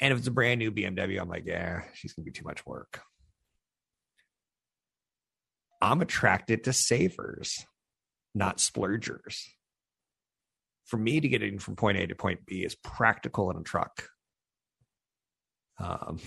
and 0.00 0.12
if 0.12 0.18
it's 0.18 0.28
a 0.28 0.32
brand 0.32 0.60
new 0.60 0.70
BMW, 0.70 1.20
I'm 1.20 1.28
like, 1.28 1.46
"Yeah, 1.46 1.82
she's 1.94 2.12
gonna 2.12 2.24
be 2.24 2.32
too 2.32 2.44
much 2.44 2.64
work." 2.64 3.02
I'm 5.80 6.00
attracted 6.00 6.64
to 6.64 6.72
savers, 6.72 7.66
not 8.34 8.60
splurgers 8.60 9.54
for 10.88 10.96
me 10.96 11.20
to 11.20 11.28
get 11.28 11.42
in 11.42 11.58
from 11.58 11.76
point 11.76 11.98
A 11.98 12.06
to 12.06 12.14
point 12.14 12.46
B 12.46 12.64
is 12.64 12.74
practical 12.74 13.50
in 13.50 13.58
a 13.58 13.62
truck. 13.62 14.08
Um, 15.78 16.18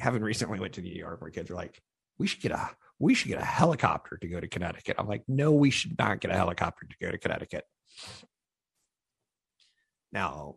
having 0.00 0.22
recently 0.22 0.60
went 0.60 0.74
to 0.74 0.82
New 0.82 0.94
York, 0.94 1.20
where 1.20 1.30
kids 1.30 1.50
are 1.50 1.54
like, 1.54 1.80
"We 2.18 2.26
should 2.26 2.40
get 2.40 2.52
a 2.52 2.70
we 2.98 3.14
should 3.14 3.28
get 3.28 3.40
a 3.40 3.44
helicopter 3.44 4.16
to 4.16 4.28
go 4.28 4.40
to 4.40 4.48
Connecticut." 4.48 4.96
I'm 4.98 5.08
like, 5.08 5.24
"No, 5.28 5.52
we 5.52 5.70
should 5.70 5.98
not 5.98 6.20
get 6.20 6.30
a 6.30 6.36
helicopter 6.36 6.86
to 6.86 6.96
go 7.00 7.10
to 7.10 7.18
Connecticut." 7.18 7.64
Now, 10.12 10.56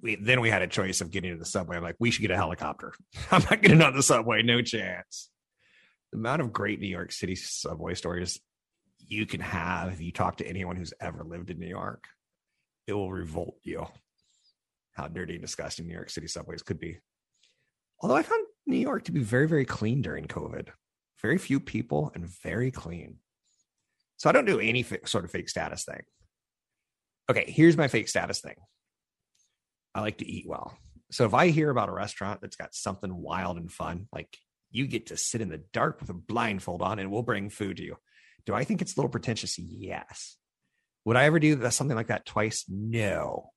we 0.00 0.16
then 0.16 0.40
we 0.40 0.50
had 0.50 0.62
a 0.62 0.66
choice 0.66 1.00
of 1.00 1.10
getting 1.10 1.32
to 1.32 1.38
the 1.38 1.44
subway. 1.44 1.76
I'm 1.76 1.82
like, 1.82 1.96
"We 1.98 2.10
should 2.10 2.22
get 2.22 2.30
a 2.30 2.36
helicopter." 2.36 2.92
I'm 3.30 3.42
not 3.42 3.62
getting 3.62 3.82
on 3.82 3.94
the 3.94 4.02
subway, 4.02 4.42
no 4.42 4.62
chance. 4.62 5.30
The 6.12 6.18
amount 6.18 6.42
of 6.42 6.52
great 6.52 6.80
New 6.80 6.88
York 6.88 7.12
City 7.12 7.34
subway 7.36 7.94
stories 7.94 8.40
you 9.06 9.26
can 9.26 9.40
have 9.40 9.92
if 9.92 10.00
you 10.00 10.12
talk 10.12 10.36
to 10.36 10.46
anyone 10.46 10.76
who's 10.76 10.94
ever 11.00 11.24
lived 11.24 11.50
in 11.50 11.58
New 11.58 11.66
York 11.66 12.06
it 12.86 12.92
will 12.92 13.10
revolt 13.10 13.56
you 13.62 13.86
how 14.92 15.08
dirty 15.08 15.34
and 15.34 15.42
disgusting 15.42 15.86
New 15.86 15.94
York 15.94 16.10
City 16.10 16.28
subways 16.28 16.62
could 16.62 16.78
be. 16.78 16.98
Although 18.00 18.16
I 18.16 18.22
found 18.22 18.46
New 18.66 18.78
York 18.78 19.04
to 19.04 19.12
be 19.12 19.20
very, 19.20 19.46
very 19.46 19.64
clean 19.64 20.02
during 20.02 20.26
COVID. 20.26 20.68
Very 21.20 21.38
few 21.38 21.60
people 21.60 22.10
and 22.14 22.26
very 22.42 22.70
clean. 22.70 23.18
So 24.16 24.28
I 24.28 24.32
don't 24.32 24.44
do 24.44 24.60
any 24.60 24.80
f- 24.80 25.06
sort 25.06 25.24
of 25.24 25.30
fake 25.30 25.48
status 25.48 25.84
thing. 25.84 26.02
Okay, 27.30 27.44
here's 27.48 27.76
my 27.76 27.88
fake 27.88 28.08
status 28.08 28.40
thing. 28.40 28.56
I 29.94 30.00
like 30.00 30.18
to 30.18 30.26
eat 30.26 30.46
well. 30.48 30.76
So 31.10 31.24
if 31.24 31.34
I 31.34 31.48
hear 31.48 31.70
about 31.70 31.88
a 31.88 31.92
restaurant 31.92 32.40
that's 32.40 32.56
got 32.56 32.74
something 32.74 33.14
wild 33.14 33.56
and 33.56 33.70
fun, 33.70 34.08
like 34.12 34.36
you 34.70 34.86
get 34.86 35.06
to 35.06 35.16
sit 35.16 35.40
in 35.40 35.48
the 35.48 35.62
dark 35.72 36.00
with 36.00 36.10
a 36.10 36.14
blindfold 36.14 36.82
on 36.82 36.98
and 36.98 37.10
we'll 37.10 37.22
bring 37.22 37.48
food 37.48 37.76
to 37.76 37.84
you. 37.84 37.96
Do 38.44 38.54
I 38.54 38.64
think 38.64 38.82
it's 38.82 38.96
a 38.96 39.00
little 39.00 39.10
pretentious? 39.10 39.58
Yes. 39.58 40.36
Would 41.04 41.16
I 41.16 41.24
ever 41.24 41.38
do 41.38 41.70
something 41.70 41.96
like 41.96 42.08
that 42.08 42.26
twice? 42.26 42.64
No. 42.68 43.50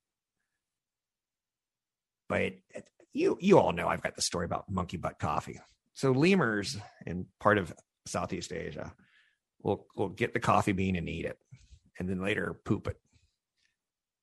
But 2.29 2.53
you 3.13 3.37
you 3.39 3.59
all 3.59 3.71
know 3.71 3.87
I've 3.87 4.03
got 4.03 4.15
the 4.15 4.21
story 4.21 4.45
about 4.45 4.69
monkey 4.69 4.97
butt 4.97 5.19
coffee. 5.19 5.59
So 5.93 6.11
lemurs 6.11 6.77
in 7.05 7.25
part 7.39 7.57
of 7.57 7.73
Southeast 8.05 8.51
Asia 8.51 8.93
will 9.61 9.85
will 9.95 10.09
get 10.09 10.33
the 10.33 10.39
coffee 10.39 10.71
bean 10.71 10.95
and 10.95 11.09
eat 11.09 11.25
it, 11.25 11.37
and 11.99 12.09
then 12.09 12.21
later 12.21 12.59
poop 12.65 12.87
it. 12.87 12.97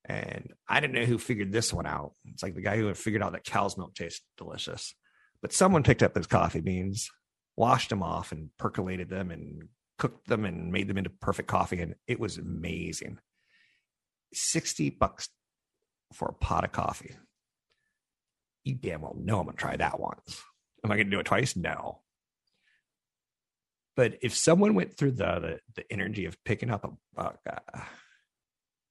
And 0.04 0.52
I 0.68 0.80
didn't 0.80 0.94
know 0.94 1.06
who 1.06 1.18
figured 1.18 1.50
this 1.50 1.72
one 1.72 1.86
out. 1.86 2.12
It's 2.26 2.42
like 2.42 2.54
the 2.54 2.60
guy 2.60 2.76
who 2.76 2.92
figured 2.94 3.22
out 3.22 3.32
that 3.32 3.44
cow's 3.44 3.78
milk 3.78 3.94
tastes 3.94 4.24
delicious. 4.36 4.94
But 5.40 5.52
someone 5.52 5.82
picked 5.82 6.02
up 6.02 6.14
those 6.14 6.26
coffee 6.26 6.60
beans, 6.60 7.10
washed 7.56 7.90
them 7.90 8.02
off, 8.02 8.32
and 8.32 8.50
percolated 8.58 9.08
them 9.08 9.30
and 9.30 9.68
cooked 9.98 10.28
them 10.28 10.44
and 10.44 10.72
made 10.72 10.88
them 10.88 10.98
into 10.98 11.10
perfect 11.10 11.48
coffee. 11.48 11.80
And 11.80 11.94
it 12.06 12.20
was 12.20 12.36
amazing. 12.36 13.18
60 14.32 14.90
bucks 14.90 15.28
for 16.12 16.28
a 16.28 16.32
pot 16.32 16.64
of 16.64 16.72
coffee. 16.72 17.16
You 18.64 18.74
damn 18.74 19.02
well 19.02 19.16
know 19.18 19.38
I'm 19.38 19.44
going 19.44 19.56
to 19.56 19.60
try 19.60 19.76
that 19.76 20.00
once. 20.00 20.42
Am 20.82 20.90
I 20.90 20.96
going 20.96 21.06
to 21.06 21.10
do 21.10 21.20
it 21.20 21.26
twice? 21.26 21.54
No. 21.54 22.00
But 23.96 24.18
if 24.22 24.34
someone 24.34 24.74
went 24.74 24.96
through 24.96 25.12
the 25.12 25.38
the, 25.40 25.60
the 25.76 25.92
energy 25.92 26.24
of 26.24 26.42
picking 26.44 26.70
up 26.70 26.84
a, 26.84 27.22
a, 27.22 27.32
a 27.74 27.82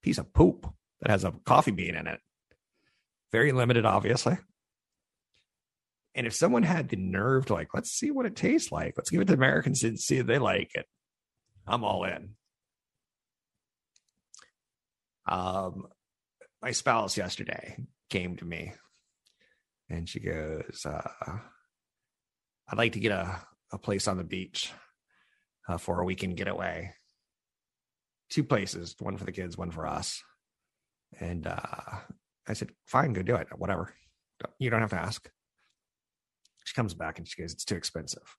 piece 0.02 0.18
of 0.18 0.34
poop 0.34 0.72
that 1.02 1.12
has 1.12 1.24
a 1.24 1.34
coffee 1.44 1.72
bean 1.72 1.96
in 1.96 2.08
it, 2.08 2.20
very 3.32 3.52
limited, 3.52 3.86
obviously. 3.86 4.38
And 6.16 6.28
if 6.28 6.36
someone 6.36 6.64
had 6.64 6.90
the 6.90 6.96
nerve 6.96 7.48
to 7.48 7.54
like, 7.54 7.70
let's 7.74 7.90
see 7.90 8.12
what 8.12 8.28
it 8.28 8.36
tastes 8.36 8.72
like, 8.72 8.94
let's 8.96 9.10
give 9.10 9.22
it 9.22 9.26
to 9.26 9.34
Americans 9.34 9.84
and 9.84 10.00
see 10.00 10.18
if 10.18 10.28
they 10.28 10.38
like 10.38 10.70
it, 10.76 10.86
I'm 11.68 11.84
all 11.84 12.04
in. 12.04 12.36
Um, 15.28 15.88
my 16.62 16.72
spouse 16.72 17.18
yesterday 17.18 17.78
came 18.10 18.36
to 18.38 18.46
me 18.46 18.74
and 19.94 20.10
she 20.10 20.20
goes, 20.20 20.86
uh, 20.86 21.38
I'd 22.68 22.78
like 22.78 22.94
to 22.94 23.00
get 23.00 23.12
a, 23.12 23.40
a 23.72 23.78
place 23.78 24.08
on 24.08 24.18
the 24.18 24.24
beach 24.24 24.72
uh, 25.70 25.78
for 25.78 26.00
a 26.00 26.06
weekend 26.06 26.36
getaway. 26.36 26.94
Two 28.30 28.44
places, 28.44 28.96
one 29.00 29.18
for 29.18 29.26
the 29.26 29.32
kids, 29.32 29.58
one 29.58 29.70
for 29.70 29.86
us. 29.86 30.22
And 31.20 31.46
uh, 31.46 31.60
I 32.48 32.54
said, 32.54 32.72
fine, 32.88 33.14
go 33.14 33.22
do 33.22 33.36
it. 33.36 33.48
Whatever. 33.56 33.94
You 34.58 34.72
don't 34.72 34.82
have 34.82 34.90
to 34.90 35.00
ask. 35.00 35.30
She 36.66 36.74
comes 36.74 36.96
back 36.96 37.20
and 37.20 37.28
she 37.28 37.40
goes, 37.40 37.54
it's 37.54 37.66
too 37.66 37.76
expensive. 37.76 38.36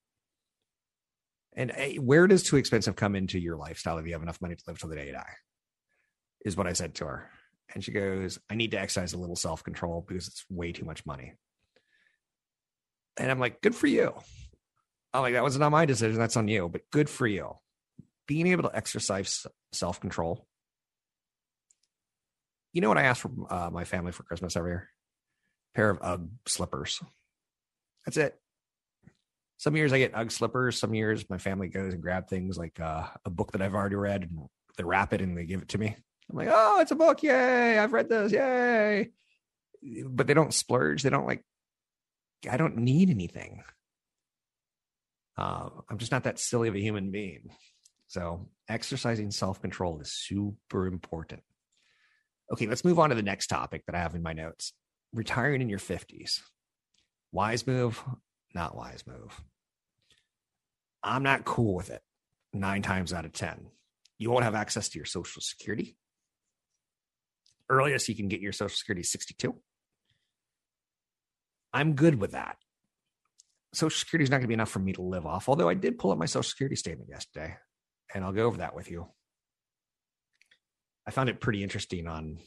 And 1.57 1.71
hey, 1.71 1.97
where 1.97 2.27
does 2.27 2.43
too 2.43 2.57
expensive 2.57 2.97
come 2.97 3.15
into 3.15 3.39
your 3.39 3.57
lifestyle 3.57 3.99
if 3.99 4.07
you 4.07 4.13
have 4.13 4.23
enough 4.23 4.41
money 4.41 4.57
to 4.57 4.65
live 4.67 4.81
till 4.81 4.89
the 4.89 4.97
day 4.97 5.07
you 5.07 5.13
die? 5.13 5.35
Is 6.45 6.57
what 6.57 6.67
I 6.67 6.73
said 6.73 6.97
to 6.97 7.07
her. 7.07 7.31
And 7.73 7.83
she 7.83 7.93
goes, 7.93 8.41
I 8.51 8.57
need 8.57 8.73
to 8.73 8.81
exercise 8.81 9.13
a 9.13 9.19
little 9.19 9.37
self 9.37 9.63
control 9.63 10.05
because 10.07 10.27
it's 10.27 10.45
way 10.51 10.73
too 10.73 10.85
much 10.85 11.07
money. 11.07 11.35
And 13.17 13.31
I'm 13.31 13.39
like, 13.39 13.61
good 13.61 13.75
for 13.75 13.87
you. 13.87 14.13
I'm 15.13 15.23
like, 15.23 15.35
that 15.35 15.45
was 15.45 15.59
not 15.59 15.71
my 15.71 15.87
decision. 15.87 16.19
That's 16.19 16.37
on 16.37 16.49
you, 16.49 16.69
but 16.69 16.83
good 16.91 17.09
for 17.09 17.27
you. 17.27 17.57
Being 18.27 18.49
able 18.49 18.65
to 18.65 18.77
exercise 18.77 19.47
self 19.73 20.01
control. 20.01 20.47
You 22.73 22.81
know 22.81 22.89
what 22.89 22.99
I 22.99 23.05
asked 23.05 23.21
for 23.21 23.31
uh, 23.49 23.71
my 23.71 23.85
family 23.85 24.11
for 24.11 24.25
Christmas 24.25 24.57
every 24.57 24.73
year? 24.73 24.89
A 25.75 25.79
pair 25.79 25.91
of 25.91 25.99
UGG 26.03 26.29
slippers. 26.47 27.01
That's 28.05 28.17
it. 28.17 28.39
Some 29.59 29.77
years 29.77 29.93
I 29.93 29.99
get 29.99 30.15
UGG 30.15 30.33
slippers. 30.33 30.79
Some 30.79 30.95
years 30.95 31.31
my 31.31 31.39
family 31.39 31.69
goes 31.69 31.93
and 31.93 32.03
grab 32.03 32.29
things 32.29 32.59
like 32.59 32.81
uh, 32.81 33.07
a 33.25 33.31
book 33.31 33.53
that 33.53 33.63
I've 33.63 33.75
already 33.75 33.95
read 33.95 34.23
and 34.23 34.49
they 34.77 34.85
wrap 34.85 35.13
it 35.13 35.21
and 35.21 35.39
they 35.39 35.45
give 35.45 35.63
it 35.63 35.69
to 35.69 35.79
me. 35.79 35.97
I'm 36.31 36.37
like, 36.37 36.49
oh, 36.51 36.81
it's 36.81 36.91
a 36.91 36.97
book. 36.97 37.23
Yay. 37.23 37.79
I've 37.79 37.93
read 37.93 38.09
this. 38.09 38.33
Yay. 38.33 39.11
But 40.07 40.27
they 40.27 40.35
don't 40.35 40.53
splurge. 40.53 41.03
They 41.03 41.11
don't 41.11 41.27
like, 41.27 41.45
I 42.51 42.57
don't 42.57 42.77
need 42.77 43.11
anything. 43.11 43.63
Uh, 45.37 45.69
I'm 45.89 45.99
just 45.99 46.13
not 46.13 46.25
that 46.25 46.39
silly 46.39 46.69
of 46.69 46.75
a 46.75 46.81
human 46.81 47.11
being. 47.11 47.51
So 48.07 48.49
exercising 48.69 49.31
self 49.31 49.61
control 49.61 50.01
is 50.01 50.13
super 50.13 50.87
important. 50.87 51.43
Okay, 52.53 52.67
let's 52.67 52.85
move 52.85 52.99
on 52.99 53.09
to 53.09 53.17
the 53.17 53.23
next 53.23 53.49
topic 53.49 53.85
that 53.87 53.95
I 53.95 54.01
have 54.01 54.15
in 54.15 54.23
my 54.23 54.33
notes 54.33 54.73
retiring 55.13 55.63
in 55.63 55.69
your 55.69 55.79
50s. 55.79 56.41
Wise 57.33 57.67
move, 57.67 58.03
not 58.55 58.77
wise 58.77 59.05
move. 59.07 59.41
I'm 61.03 61.23
not 61.23 61.45
cool 61.45 61.75
with 61.75 61.91
it 61.91 62.03
nine 62.53 62.83
times 62.83 63.13
out 63.13 63.25
of 63.25 63.33
10. 63.33 63.67
You 64.19 64.31
won't 64.31 64.45
have 64.45 64.55
access 64.55 64.89
to 64.91 64.99
your 64.99 65.07
social 65.07 65.43
security. 65.43 65.97
Earliest 67.69 68.09
you 68.09 68.15
can 68.15 68.29
get 68.29 68.41
your 68.41 68.53
social 68.53 68.77
security 68.77 69.01
is 69.01 69.11
62. 69.11 69.55
I'm 71.75 71.95
good 71.95 72.21
with 72.21 72.31
that. 72.33 72.57
Social 73.75 73.99
Security 73.99 74.23
is 74.23 74.31
not 74.31 74.37
going 74.37 74.45
to 74.45 74.49
be 74.49 74.55
enough 74.55 74.71
for 74.71 74.79
me 74.79 74.93
to 74.93 75.03
live 75.03 75.27
off. 75.27 75.49
Although 75.49 75.69
I 75.69 75.75
did 75.75 75.99
pull 75.99 76.13
up 76.13 76.19
my 76.19 76.27
Social 76.27 76.49
Security 76.49 76.77
statement 76.77 77.11
yesterday, 77.11 77.57
and 78.15 78.25
I'll 78.25 78.33
go 78.33 78.47
over 78.47 78.59
that 78.59 78.77
with 78.77 78.89
you. 78.89 79.09
I 81.07 81.11
found 81.11 81.29
it 81.29 81.41
pretty 81.41 81.63
interesting 81.65 82.07
on, 82.07 82.39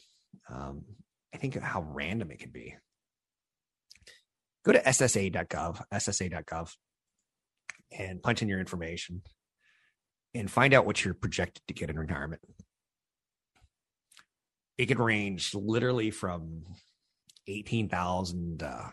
um, 0.49 0.85
I 1.35 1.37
think, 1.37 1.59
how 1.59 1.81
random 1.81 2.31
it 2.31 2.39
could 2.39 2.53
be. 2.53 2.75
Go 4.65 4.71
to 4.71 4.81
SSA.gov, 4.81 5.81
SSA.gov, 5.93 6.73
and 7.97 8.23
punch 8.23 8.41
in 8.41 8.47
your 8.47 8.59
information 8.59 9.21
and 10.33 10.49
find 10.49 10.73
out 10.73 10.85
what 10.85 11.03
you're 11.03 11.13
projected 11.13 11.61
to 11.67 11.73
get 11.73 11.89
in 11.89 11.99
retirement. 11.99 12.41
It 14.77 14.85
could 14.85 14.99
range 14.99 15.53
literally 15.53 16.11
from 16.11 16.63
18,000 17.47 18.63
uh, 18.63 18.89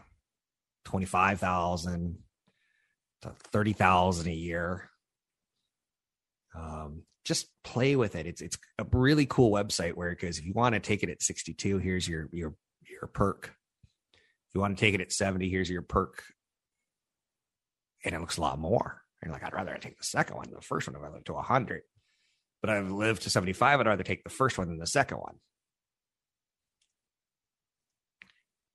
25,000 0.84 2.18
to 3.22 3.32
30,000 3.52 4.28
a 4.28 4.32
year. 4.32 4.90
Um, 6.54 7.02
just 7.24 7.48
play 7.64 7.96
with 7.96 8.16
it. 8.16 8.26
It's 8.26 8.42
it's 8.42 8.58
a 8.78 8.84
really 8.92 9.26
cool 9.26 9.50
website 9.50 9.94
where 9.94 10.10
it 10.10 10.20
goes, 10.20 10.38
if 10.38 10.44
you 10.44 10.52
want 10.52 10.74
to 10.74 10.80
take 10.80 11.02
it 11.02 11.08
at 11.08 11.22
62, 11.22 11.78
here's 11.78 12.06
your 12.06 12.28
your 12.32 12.54
your 12.88 13.06
perk. 13.06 13.54
If 14.14 14.54
you 14.54 14.60
want 14.60 14.76
to 14.76 14.80
take 14.80 14.94
it 14.94 15.00
at 15.00 15.12
70, 15.12 15.48
here's 15.48 15.70
your 15.70 15.82
perk. 15.82 16.22
And 18.04 18.14
it 18.14 18.20
looks 18.20 18.36
a 18.36 18.42
lot 18.42 18.58
more. 18.58 19.02
And 19.20 19.28
you're 19.28 19.32
like, 19.32 19.44
I'd 19.44 19.54
rather 19.54 19.76
take 19.80 19.96
the 19.96 20.04
second 20.04 20.36
one. 20.36 20.50
The 20.50 20.60
first 20.60 20.86
one, 20.86 20.94
if 20.94 21.02
I'd 21.02 21.06
rather 21.06 21.24
to 21.24 21.32
100. 21.32 21.82
But 22.60 22.70
I've 22.70 22.90
lived 22.90 23.22
to 23.22 23.30
75. 23.30 23.80
I'd 23.80 23.86
rather 23.86 24.02
take 24.02 24.22
the 24.22 24.30
first 24.30 24.58
one 24.58 24.68
than 24.68 24.78
the 24.78 24.86
second 24.86 25.18
one. 25.18 25.36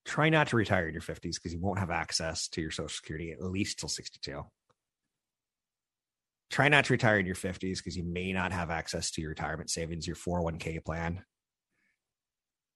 Try 0.09 0.29
not 0.29 0.47
to 0.47 0.55
retire 0.55 0.87
in 0.87 0.93
your 0.93 1.03
50s 1.03 1.35
because 1.35 1.53
you 1.53 1.59
won't 1.59 1.77
have 1.77 1.91
access 1.91 2.47
to 2.47 2.61
your 2.61 2.71
social 2.71 2.89
security 2.89 3.31
at 3.31 3.43
least 3.43 3.77
till 3.77 3.89
62 3.89 4.43
try 6.49 6.67
not 6.67 6.85
to 6.85 6.93
retire 6.93 7.19
in 7.19 7.27
your 7.27 7.35
50s 7.35 7.77
because 7.77 7.95
you 7.95 8.03
may 8.03 8.33
not 8.33 8.51
have 8.51 8.71
access 8.71 9.11
to 9.11 9.21
your 9.21 9.29
retirement 9.29 9.69
savings 9.69 10.07
your 10.07 10.15
401k 10.15 10.83
plan 10.83 11.21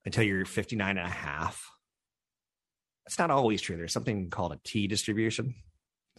until 0.05 0.23
you're 0.23 0.45
59 0.45 0.97
and 0.97 1.07
a 1.07 1.09
half. 1.09 1.71
That's 3.05 3.17
not 3.17 3.31
always 3.31 3.61
true. 3.61 3.77
There's 3.77 3.93
something 3.93 4.29
called 4.29 4.53
a 4.53 4.59
t 4.63 4.87
distribution 4.87 5.55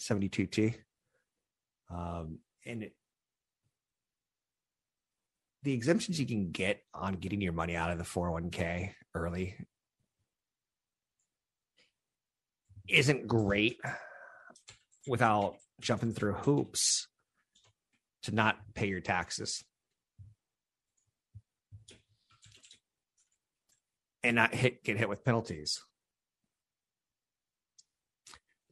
72t 0.00 0.74
um, 1.94 2.40
and 2.66 2.82
it, 2.82 2.92
the 5.62 5.72
exemptions 5.72 6.18
you 6.18 6.26
can 6.26 6.50
get 6.50 6.82
on 6.92 7.14
getting 7.14 7.40
your 7.40 7.52
money 7.52 7.76
out 7.76 7.92
of 7.92 7.98
the 7.98 8.04
401k 8.04 8.90
early 9.14 9.54
isn't 12.88 13.26
great 13.26 13.78
without 15.06 15.56
jumping 15.80 16.12
through 16.12 16.34
hoops 16.34 17.08
to 18.22 18.34
not 18.34 18.56
pay 18.74 18.86
your 18.86 19.00
taxes 19.00 19.64
and 24.22 24.36
not 24.36 24.54
hit 24.54 24.82
get 24.82 24.96
hit 24.96 25.08
with 25.08 25.24
penalties. 25.24 25.82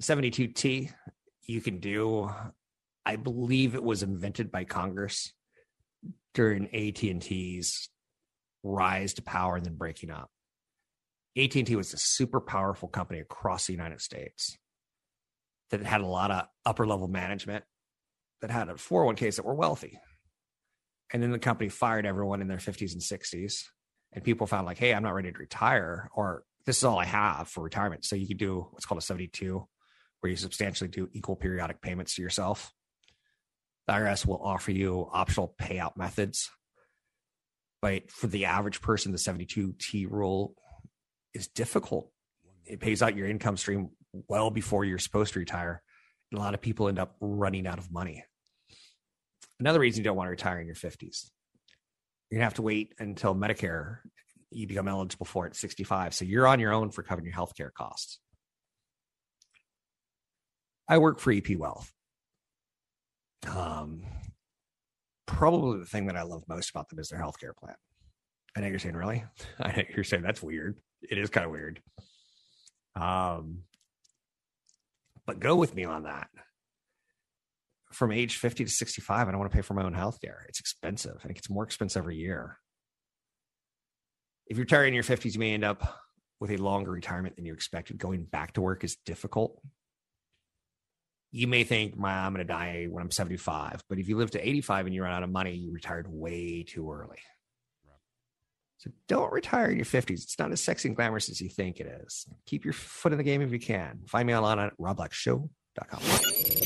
72T 0.02 0.90
you 1.46 1.60
can 1.60 1.78
do 1.78 2.30
I 3.04 3.16
believe 3.16 3.74
it 3.74 3.82
was 3.82 4.02
invented 4.02 4.50
by 4.50 4.64
Congress 4.64 5.32
during 6.34 6.66
AT&T's 6.74 7.88
rise 8.62 9.14
to 9.14 9.22
power 9.22 9.56
and 9.56 9.66
then 9.66 9.74
breaking 9.74 10.10
up. 10.10 10.30
AT&T 11.36 11.74
was 11.76 11.94
a 11.94 11.98
super 11.98 12.40
powerful 12.40 12.88
company 12.88 13.20
across 13.20 13.66
the 13.66 13.72
United 13.72 14.00
States 14.00 14.58
that 15.70 15.82
had 15.82 16.02
a 16.02 16.06
lot 16.06 16.30
of 16.30 16.46
upper 16.66 16.86
level 16.86 17.08
management 17.08 17.64
that 18.42 18.50
had 18.50 18.68
a 18.68 18.74
401ks 18.74 19.36
that 19.36 19.44
were 19.44 19.54
wealthy. 19.54 19.98
And 21.12 21.22
then 21.22 21.30
the 21.30 21.38
company 21.38 21.68
fired 21.68 22.06
everyone 22.06 22.40
in 22.40 22.48
their 22.48 22.58
50s 22.58 22.92
and 22.92 23.00
60s. 23.00 23.64
And 24.12 24.22
people 24.22 24.46
found 24.46 24.66
like, 24.66 24.78
hey, 24.78 24.92
I'm 24.92 25.02
not 25.02 25.14
ready 25.14 25.32
to 25.32 25.38
retire, 25.38 26.10
or 26.14 26.44
this 26.66 26.78
is 26.78 26.84
all 26.84 26.98
I 26.98 27.06
have 27.06 27.48
for 27.48 27.62
retirement. 27.62 28.04
So 28.04 28.14
you 28.14 28.28
could 28.28 28.36
do 28.36 28.66
what's 28.70 28.84
called 28.84 29.00
a 29.00 29.04
72, 29.04 29.66
where 30.20 30.30
you 30.30 30.36
substantially 30.36 30.88
do 30.88 31.08
equal 31.12 31.36
periodic 31.36 31.80
payments 31.80 32.16
to 32.16 32.22
yourself. 32.22 32.72
The 33.86 33.94
IRS 33.94 34.26
will 34.26 34.40
offer 34.42 34.70
you 34.70 35.08
optional 35.10 35.54
payout 35.60 35.96
methods. 35.96 36.50
But 37.80 38.10
for 38.10 38.26
the 38.26 38.44
average 38.44 38.80
person, 38.80 39.12
the 39.12 39.18
72T 39.18 40.10
rule 40.10 40.54
is 41.34 41.48
difficult. 41.48 42.10
It 42.64 42.80
pays 42.80 43.02
out 43.02 43.16
your 43.16 43.28
income 43.28 43.56
stream 43.56 43.90
well 44.28 44.50
before 44.50 44.84
you're 44.84 44.98
supposed 44.98 45.32
to 45.34 45.38
retire. 45.38 45.82
And 46.30 46.38
a 46.38 46.42
lot 46.42 46.54
of 46.54 46.60
people 46.60 46.88
end 46.88 46.98
up 46.98 47.16
running 47.20 47.66
out 47.66 47.78
of 47.78 47.92
money. 47.92 48.24
Another 49.60 49.80
reason 49.80 50.00
you 50.00 50.04
don't 50.04 50.16
want 50.16 50.26
to 50.26 50.32
retire 50.32 50.60
in 50.60 50.66
your 50.66 50.76
50s. 50.76 51.30
You're 52.30 52.38
going 52.38 52.40
to 52.40 52.44
have 52.44 52.54
to 52.54 52.62
wait 52.62 52.94
until 52.98 53.34
Medicare, 53.34 53.98
you 54.50 54.66
become 54.66 54.88
eligible 54.88 55.26
for 55.26 55.46
it 55.46 55.50
at 55.50 55.56
65. 55.56 56.14
So 56.14 56.24
you're 56.24 56.46
on 56.46 56.60
your 56.60 56.72
own 56.72 56.90
for 56.90 57.02
covering 57.02 57.26
your 57.26 57.34
healthcare 57.34 57.72
costs. 57.72 58.18
I 60.88 60.98
work 60.98 61.20
for 61.20 61.32
EP 61.32 61.56
Wealth. 61.56 61.92
Um, 63.48 64.02
probably 65.26 65.80
the 65.80 65.86
thing 65.86 66.06
that 66.06 66.16
I 66.16 66.22
love 66.22 66.44
most 66.48 66.70
about 66.70 66.88
them 66.88 66.98
is 66.98 67.08
their 67.08 67.20
healthcare 67.20 67.56
plan. 67.56 67.74
I 68.56 68.60
know 68.60 68.68
you're 68.68 68.78
saying, 68.78 68.96
really? 68.96 69.24
I 69.60 69.76
know 69.76 69.82
you're 69.94 70.04
saying 70.04 70.22
that's 70.22 70.42
weird. 70.42 70.76
It 71.08 71.18
is 71.18 71.30
kind 71.30 71.46
of 71.46 71.52
weird. 71.52 71.80
Um, 72.94 73.62
but 75.26 75.40
go 75.40 75.56
with 75.56 75.74
me 75.74 75.84
on 75.84 76.04
that. 76.04 76.28
From 77.92 78.12
age 78.12 78.36
50 78.36 78.64
to 78.64 78.70
65, 78.70 79.28
I 79.28 79.30
don't 79.30 79.38
want 79.38 79.50
to 79.50 79.56
pay 79.56 79.62
for 79.62 79.74
my 79.74 79.84
own 79.84 79.94
health 79.94 80.20
care. 80.20 80.44
It's 80.48 80.60
expensive. 80.60 81.18
and 81.22 81.30
it 81.30 81.34
gets 81.34 81.50
more 81.50 81.64
expensive 81.64 82.00
every 82.00 82.16
year. 82.16 82.58
If 84.46 84.56
you're 84.56 84.64
retiring 84.64 84.88
in 84.88 84.94
your 84.94 85.04
50s, 85.04 85.34
you 85.34 85.40
may 85.40 85.54
end 85.54 85.64
up 85.64 86.00
with 86.40 86.50
a 86.50 86.56
longer 86.56 86.90
retirement 86.90 87.36
than 87.36 87.44
you 87.44 87.52
expected. 87.52 87.98
Going 87.98 88.24
back 88.24 88.54
to 88.54 88.60
work 88.60 88.82
is 88.82 88.96
difficult. 89.06 89.60
You 91.30 91.46
may 91.46 91.64
think, 91.64 91.94
I'm 92.02 92.34
going 92.34 92.46
to 92.46 92.52
die 92.52 92.86
when 92.90 93.02
I'm 93.02 93.10
75. 93.10 93.82
But 93.88 93.98
if 93.98 94.08
you 94.08 94.16
live 94.16 94.32
to 94.32 94.46
85 94.46 94.86
and 94.86 94.94
you 94.94 95.02
run 95.02 95.12
out 95.12 95.22
of 95.22 95.30
money, 95.30 95.54
you 95.54 95.72
retired 95.72 96.06
way 96.08 96.64
too 96.66 96.90
early. 96.90 97.18
So 98.82 98.90
don't 99.06 99.32
retire 99.32 99.70
in 99.70 99.76
your 99.76 99.84
50s. 99.84 100.24
It's 100.24 100.38
not 100.40 100.50
as 100.50 100.60
sexy 100.60 100.88
and 100.88 100.96
glamorous 100.96 101.28
as 101.30 101.40
you 101.40 101.48
think 101.48 101.78
it 101.78 101.86
is. 102.04 102.26
Keep 102.46 102.64
your 102.64 102.74
foot 102.74 103.12
in 103.12 103.18
the 103.18 103.22
game 103.22 103.40
if 103.40 103.52
you 103.52 103.60
can. 103.60 104.00
Find 104.08 104.26
me 104.26 104.34
online 104.34 104.58
at 104.58 104.76
robblackshow.com. 104.76 106.00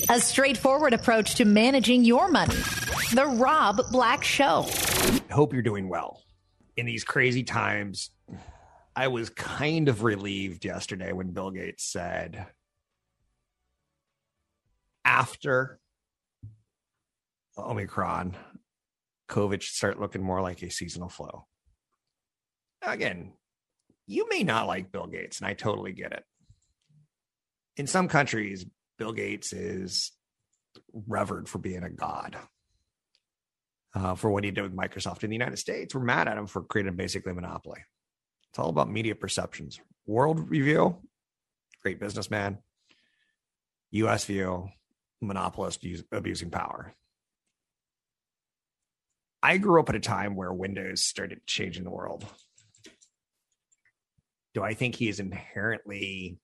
A 0.08 0.18
straightforward 0.18 0.94
approach 0.94 1.34
to 1.34 1.44
managing 1.44 2.04
your 2.06 2.28
money. 2.28 2.54
The 3.12 3.26
Rob 3.36 3.82
Black 3.92 4.24
Show. 4.24 4.64
Hope 5.30 5.52
you're 5.52 5.60
doing 5.60 5.90
well. 5.90 6.22
In 6.78 6.86
these 6.86 7.04
crazy 7.04 7.42
times, 7.42 8.10
I 8.94 9.08
was 9.08 9.28
kind 9.28 9.90
of 9.90 10.02
relieved 10.02 10.64
yesterday 10.64 11.12
when 11.12 11.32
Bill 11.32 11.50
Gates 11.50 11.84
said, 11.84 12.46
after 15.04 15.80
Omicron, 17.58 18.36
COVID 19.28 19.60
should 19.60 19.74
start 19.74 20.00
looking 20.00 20.22
more 20.22 20.40
like 20.40 20.62
a 20.62 20.70
seasonal 20.70 21.10
flu 21.10 21.44
again, 22.82 23.32
you 24.06 24.28
may 24.28 24.42
not 24.42 24.66
like 24.66 24.92
Bill 24.92 25.06
Gates, 25.06 25.38
and 25.38 25.46
I 25.46 25.54
totally 25.54 25.92
get 25.92 26.12
it. 26.12 26.24
In 27.76 27.86
some 27.86 28.08
countries, 28.08 28.64
Bill 28.98 29.12
Gates 29.12 29.52
is 29.52 30.12
revered 31.06 31.48
for 31.48 31.58
being 31.58 31.82
a 31.82 31.90
god. 31.90 32.36
Uh, 33.94 34.14
for 34.14 34.30
what 34.30 34.44
he 34.44 34.50
did 34.50 34.62
with 34.62 34.76
Microsoft 34.76 35.24
in 35.24 35.30
the 35.30 35.36
United 35.36 35.56
States, 35.56 35.94
we're 35.94 36.02
mad 36.02 36.28
at 36.28 36.36
him 36.36 36.46
for 36.46 36.62
creating 36.62 36.96
basically 36.96 37.32
a 37.32 37.34
monopoly. 37.34 37.80
It's 38.50 38.58
all 38.58 38.68
about 38.68 38.90
media 38.90 39.14
perceptions. 39.14 39.80
World 40.06 40.50
Review, 40.50 40.98
great 41.82 41.98
businessman. 41.98 42.58
US 43.92 44.24
View, 44.26 44.68
monopolist 45.20 45.82
use, 45.84 46.04
abusing 46.12 46.50
power. 46.50 46.94
I 49.42 49.58
grew 49.58 49.80
up 49.80 49.88
at 49.88 49.94
a 49.94 50.00
time 50.00 50.34
where 50.34 50.52
Windows 50.52 51.02
started 51.02 51.46
changing 51.46 51.84
the 51.84 51.90
world. 51.90 52.26
Do 54.56 54.62
I 54.62 54.72
think 54.72 54.94
he 54.94 55.10
is 55.10 55.20
inherently 55.20 56.38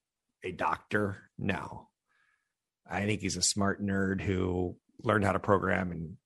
a 0.44 0.52
doctor? 0.52 1.30
No. 1.38 1.88
I 2.86 3.06
think 3.06 3.22
he's 3.22 3.38
a 3.38 3.42
smart 3.42 3.82
nerd 3.82 4.20
who 4.20 4.76
learned 5.02 5.24
how 5.24 5.32
to 5.32 5.38
program 5.38 5.90
and 5.92 6.18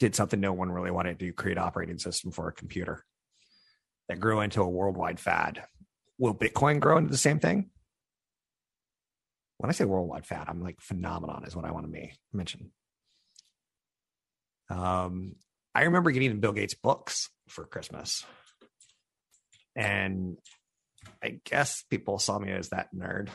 did 0.00 0.16
something 0.16 0.40
no 0.40 0.52
one 0.52 0.72
really 0.72 0.90
wanted 0.90 1.16
to 1.20 1.26
do 1.26 1.32
create 1.32 1.58
operating 1.58 1.98
system 1.98 2.32
for 2.32 2.48
a 2.48 2.52
computer 2.52 3.04
that 4.08 4.18
grew 4.18 4.40
into 4.40 4.62
a 4.62 4.68
worldwide 4.68 5.20
fad. 5.20 5.62
Will 6.18 6.34
Bitcoin 6.34 6.80
grow 6.80 6.98
into 6.98 7.12
the 7.12 7.16
same 7.16 7.38
thing? 7.38 7.70
When 9.58 9.70
I 9.70 9.72
say 9.72 9.84
worldwide 9.84 10.26
fad, 10.26 10.46
I'm 10.48 10.60
like 10.60 10.80
phenomenon 10.80 11.44
is 11.46 11.54
what 11.54 11.66
I 11.66 11.70
want 11.70 11.86
to 11.86 12.08
mention. 12.32 12.72
Um, 14.68 15.36
I 15.72 15.84
remember 15.84 16.10
getting 16.10 16.40
Bill 16.40 16.50
Gates 16.50 16.74
books 16.74 17.30
for 17.46 17.64
Christmas. 17.64 18.24
And 19.76 20.36
I 21.22 21.40
guess 21.44 21.82
people 21.90 22.18
saw 22.18 22.38
me 22.38 22.50
as 22.50 22.70
that 22.70 22.94
nerd. 22.94 23.28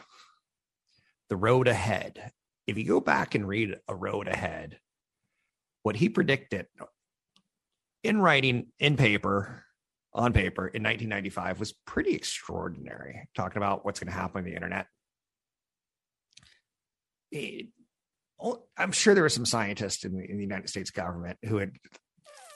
The 1.30 1.36
Road 1.36 1.67
Ahead. 1.67 2.32
If 2.67 2.78
you 2.78 2.86
go 2.86 3.00
back 3.00 3.36
and 3.36 3.48
read 3.48 3.78
A 3.88 3.95
Road 3.95 4.28
Ahead, 4.28 4.80
what 5.84 5.95
he 5.95 6.10
predicted 6.10 6.67
in 8.04 8.21
writing, 8.21 8.67
in 8.80 8.98
paper, 8.98 9.63
on 10.13 10.34
paper 10.34 10.67
in 10.67 10.82
1995 10.82 11.60
was 11.60 11.74
pretty 11.86 12.15
extraordinary, 12.15 13.28
talking 13.36 13.58
about 13.58 13.86
what's 13.86 14.00
going 14.00 14.12
to 14.12 14.17
happen 14.17 14.39
on 14.39 14.45
the 14.45 14.56
internet. 14.56 14.88
It, 17.32 17.67
I'm 18.78 18.91
sure 18.91 19.13
there 19.13 19.24
were 19.24 19.30
some 19.30 19.45
scientists 19.45 20.06
in 20.06 20.15
the, 20.15 20.30
in 20.30 20.38
the 20.38 20.43
United 20.43 20.69
States 20.69 20.89
government 20.89 21.38
who 21.45 21.58
had 21.58 21.74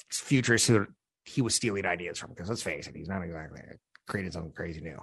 futurists 0.10 0.68
who 0.68 0.88
he 1.26 1.42
was 1.42 1.54
stealing 1.54 1.86
ideas 1.86 2.18
from, 2.18 2.30
because 2.30 2.50
let's 2.50 2.64
face 2.64 2.88
it, 2.88 2.96
he's 2.96 3.10
not 3.10 3.24
exactly 3.24 3.62
created 4.10 4.34
something 4.34 4.52
crazy 4.52 4.82
new. 4.82 5.00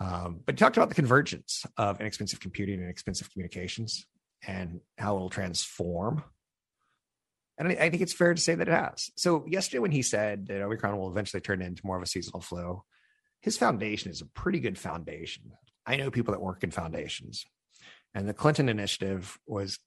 Um, 0.00 0.40
but 0.46 0.54
he 0.54 0.58
talked 0.58 0.76
about 0.76 0.88
the 0.88 0.94
convergence 0.94 1.66
of 1.76 2.00
inexpensive 2.00 2.40
computing 2.40 2.80
and 2.80 2.88
expensive 2.88 3.30
communications 3.32 4.06
and 4.46 4.80
how 4.96 5.16
it 5.16 5.20
will 5.20 5.30
transform. 5.30 6.22
And 7.58 7.68
I, 7.68 7.72
I, 7.72 7.90
think 7.90 8.02
it's 8.02 8.12
fair 8.12 8.32
to 8.32 8.40
say 8.40 8.54
that 8.54 8.68
it 8.68 8.72
has. 8.72 9.10
So 9.16 9.44
yesterday, 9.48 9.80
when 9.80 9.90
he 9.90 10.02
said 10.02 10.46
that 10.46 10.62
Omicron 10.62 10.96
will 10.96 11.10
eventually 11.10 11.40
turn 11.40 11.60
into 11.60 11.84
more 11.84 11.96
of 11.96 12.02
a 12.02 12.06
seasonal 12.06 12.40
flu, 12.40 12.82
his 13.40 13.58
foundation 13.58 14.12
is 14.12 14.20
a 14.20 14.26
pretty 14.26 14.60
good 14.60 14.78
foundation. 14.78 15.50
I 15.84 15.96
know 15.96 16.12
people 16.12 16.32
that 16.32 16.40
work 16.40 16.62
in 16.62 16.70
foundations, 16.70 17.44
and 18.14 18.28
the 18.28 18.34
Clinton 18.34 18.68
initiative 18.68 19.38
was. 19.46 19.78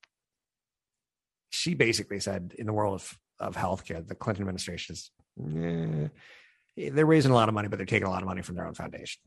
She 1.54 1.74
basically 1.74 2.19
said, 2.19 2.56
in 2.58 2.65
the 2.65 2.74
world 2.74 2.95
of 2.95 3.17
of 3.39 3.56
healthcare, 3.56 4.06
the 4.06 4.15
Clinton 4.15 4.43
administration 4.43 4.93
is. 4.93 5.12
Eh, 5.39 6.08
they're 6.76 7.06
raising 7.06 7.32
a 7.32 7.36
lot 7.36 7.50
of 7.50 7.56
money, 7.56 7.68
but 7.68 7.78
they're 7.78 7.86
taking 7.86 8.08
a 8.08 8.12
lot 8.12 8.22
of 8.22 8.28
money 8.28 8.42
from 8.42 8.56
their 8.56 8.68
own 8.68 8.74
foundation. 8.74 9.22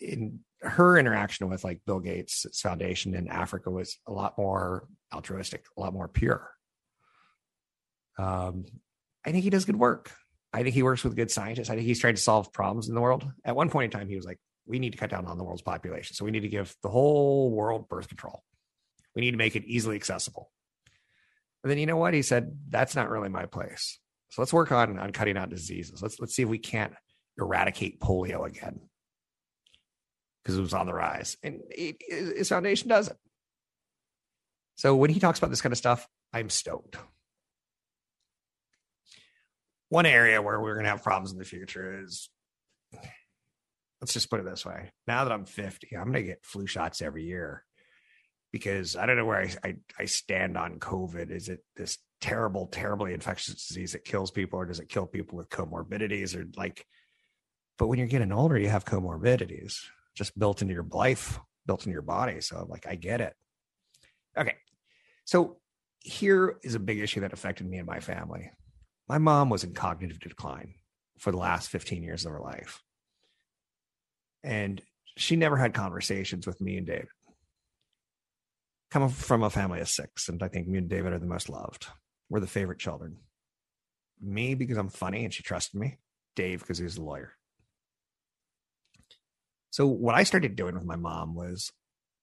In 0.00 0.40
her 0.62 0.98
interaction 0.98 1.48
with 1.48 1.64
like 1.64 1.80
Bill 1.86 2.00
Gates' 2.00 2.46
foundation 2.60 3.14
in 3.14 3.28
Africa 3.28 3.70
was 3.70 3.98
a 4.06 4.12
lot 4.12 4.38
more 4.38 4.86
altruistic, 5.12 5.64
a 5.76 5.80
lot 5.80 5.92
more 5.92 6.08
pure. 6.08 6.50
Um, 8.18 8.64
I 9.24 9.32
think 9.32 9.44
he 9.44 9.50
does 9.50 9.64
good 9.64 9.76
work. 9.76 10.12
I 10.52 10.62
think 10.62 10.74
he 10.74 10.82
works 10.82 11.04
with 11.04 11.16
good 11.16 11.30
scientists. 11.30 11.70
I 11.70 11.74
think 11.74 11.86
he's 11.86 12.00
trying 12.00 12.14
to 12.14 12.20
solve 12.20 12.52
problems 12.52 12.88
in 12.88 12.94
the 12.94 13.00
world. 13.00 13.30
At 13.44 13.54
one 13.54 13.70
point 13.70 13.92
in 13.92 13.98
time, 13.98 14.08
he 14.08 14.16
was 14.16 14.24
like, 14.24 14.38
we 14.66 14.78
need 14.78 14.92
to 14.92 14.98
cut 14.98 15.10
down 15.10 15.26
on 15.26 15.38
the 15.38 15.44
world's 15.44 15.62
population. 15.62 16.14
So 16.14 16.24
we 16.24 16.30
need 16.30 16.40
to 16.40 16.48
give 16.48 16.74
the 16.82 16.88
whole 16.88 17.50
world 17.50 17.88
birth 17.88 18.08
control. 18.08 18.42
We 19.14 19.22
need 19.22 19.32
to 19.32 19.36
make 19.36 19.56
it 19.56 19.64
easily 19.66 19.96
accessible. 19.96 20.50
But 21.62 21.70
then 21.70 21.78
you 21.78 21.86
know 21.86 21.96
what? 21.96 22.14
He 22.14 22.22
said, 22.22 22.56
that's 22.68 22.94
not 22.94 23.10
really 23.10 23.28
my 23.28 23.46
place. 23.46 23.98
So 24.30 24.42
let's 24.42 24.52
work 24.52 24.72
on 24.72 24.98
on 24.98 25.12
cutting 25.12 25.36
out 25.36 25.50
diseases. 25.50 26.02
Let's 26.02 26.20
let's 26.20 26.34
see 26.34 26.42
if 26.42 26.48
we 26.48 26.58
can't 26.58 26.92
eradicate 27.38 28.00
polio 28.00 28.46
again 28.46 28.80
because 30.42 30.58
it 30.58 30.62
was 30.62 30.74
on 30.74 30.86
the 30.86 30.94
rise, 30.94 31.36
and 31.42 31.60
it, 31.70 31.96
his 32.08 32.48
foundation 32.48 32.88
does 32.88 33.08
it. 33.08 33.16
So 34.76 34.94
when 34.94 35.10
he 35.10 35.20
talks 35.20 35.38
about 35.38 35.50
this 35.50 35.60
kind 35.60 35.72
of 35.72 35.78
stuff, 35.78 36.06
I'm 36.32 36.50
stoked. 36.50 36.96
One 39.88 40.06
area 40.06 40.40
where 40.40 40.60
we're 40.60 40.74
going 40.74 40.84
to 40.84 40.90
have 40.90 41.02
problems 41.02 41.32
in 41.32 41.38
the 41.38 41.44
future 41.44 42.02
is 42.02 42.28
let's 44.00 44.12
just 44.12 44.30
put 44.30 44.40
it 44.40 44.46
this 44.46 44.64
way. 44.64 44.90
Now 45.06 45.24
that 45.24 45.32
I'm 45.32 45.46
50, 45.46 45.96
I'm 45.96 46.04
going 46.04 46.14
to 46.14 46.22
get 46.22 46.44
flu 46.44 46.66
shots 46.66 47.02
every 47.02 47.24
year 47.24 47.64
because 48.52 48.96
I 48.96 49.06
don't 49.06 49.16
know 49.16 49.24
where 49.24 49.40
I, 49.40 49.54
I, 49.64 49.76
I 49.98 50.04
stand 50.04 50.56
on 50.56 50.78
COVID. 50.78 51.30
Is 51.30 51.48
it 51.48 51.60
this 51.76 51.98
terrible, 52.20 52.66
terribly 52.66 53.14
infectious 53.14 53.66
disease 53.66 53.92
that 53.92 54.04
kills 54.04 54.30
people, 54.30 54.58
or 54.58 54.66
does 54.66 54.80
it 54.80 54.88
kill 54.88 55.06
people 55.06 55.38
with 55.38 55.48
comorbidities 55.48 56.36
or 56.36 56.46
like? 56.56 56.86
But 57.78 57.86
when 57.86 57.98
you're 57.98 58.08
getting 58.08 58.32
older, 58.32 58.58
you 58.58 58.68
have 58.68 58.84
comorbidities 58.84 59.76
just 60.14 60.36
built 60.38 60.62
into 60.62 60.74
your 60.74 60.86
life, 60.90 61.38
built 61.66 61.82
into 61.82 61.92
your 61.92 62.02
body. 62.02 62.40
So 62.40 62.56
I'm 62.56 62.68
like, 62.68 62.86
I 62.88 62.96
get 62.96 63.20
it. 63.20 63.34
Okay. 64.36 64.56
So 65.24 65.58
here 66.00 66.56
is 66.62 66.74
a 66.74 66.80
big 66.80 66.98
issue 66.98 67.20
that 67.20 67.32
affected 67.32 67.68
me 67.68 67.78
and 67.78 67.86
my 67.86 68.00
family. 68.00 68.50
My 69.08 69.18
mom 69.18 69.48
was 69.48 69.62
in 69.62 69.74
cognitive 69.74 70.18
decline 70.18 70.74
for 71.18 71.30
the 71.30 71.38
last 71.38 71.70
15 71.70 72.02
years 72.02 72.24
of 72.24 72.32
her 72.32 72.40
life. 72.40 72.82
And 74.42 74.82
she 75.16 75.36
never 75.36 75.56
had 75.56 75.74
conversations 75.74 76.46
with 76.46 76.60
me 76.60 76.78
and 76.78 76.86
David. 76.86 77.08
Coming 78.90 79.10
from 79.10 79.42
a 79.42 79.50
family 79.50 79.80
of 79.80 79.88
six, 79.88 80.28
and 80.28 80.42
I 80.42 80.48
think 80.48 80.66
me 80.66 80.78
and 80.78 80.88
David 80.88 81.12
are 81.12 81.18
the 81.18 81.26
most 81.26 81.50
loved 81.50 81.88
were 82.28 82.40
the 82.40 82.46
favorite 82.46 82.78
children. 82.78 83.18
Me 84.20 84.54
because 84.54 84.76
I'm 84.76 84.88
funny 84.88 85.24
and 85.24 85.32
she 85.32 85.42
trusted 85.42 85.80
me. 85.80 85.98
Dave 86.36 86.60
because 86.60 86.78
he 86.78 86.84
was 86.84 86.96
a 86.96 87.02
lawyer. 87.02 87.32
So 89.70 89.86
what 89.86 90.14
I 90.14 90.22
started 90.22 90.56
doing 90.56 90.74
with 90.74 90.84
my 90.84 90.96
mom 90.96 91.34
was 91.34 91.72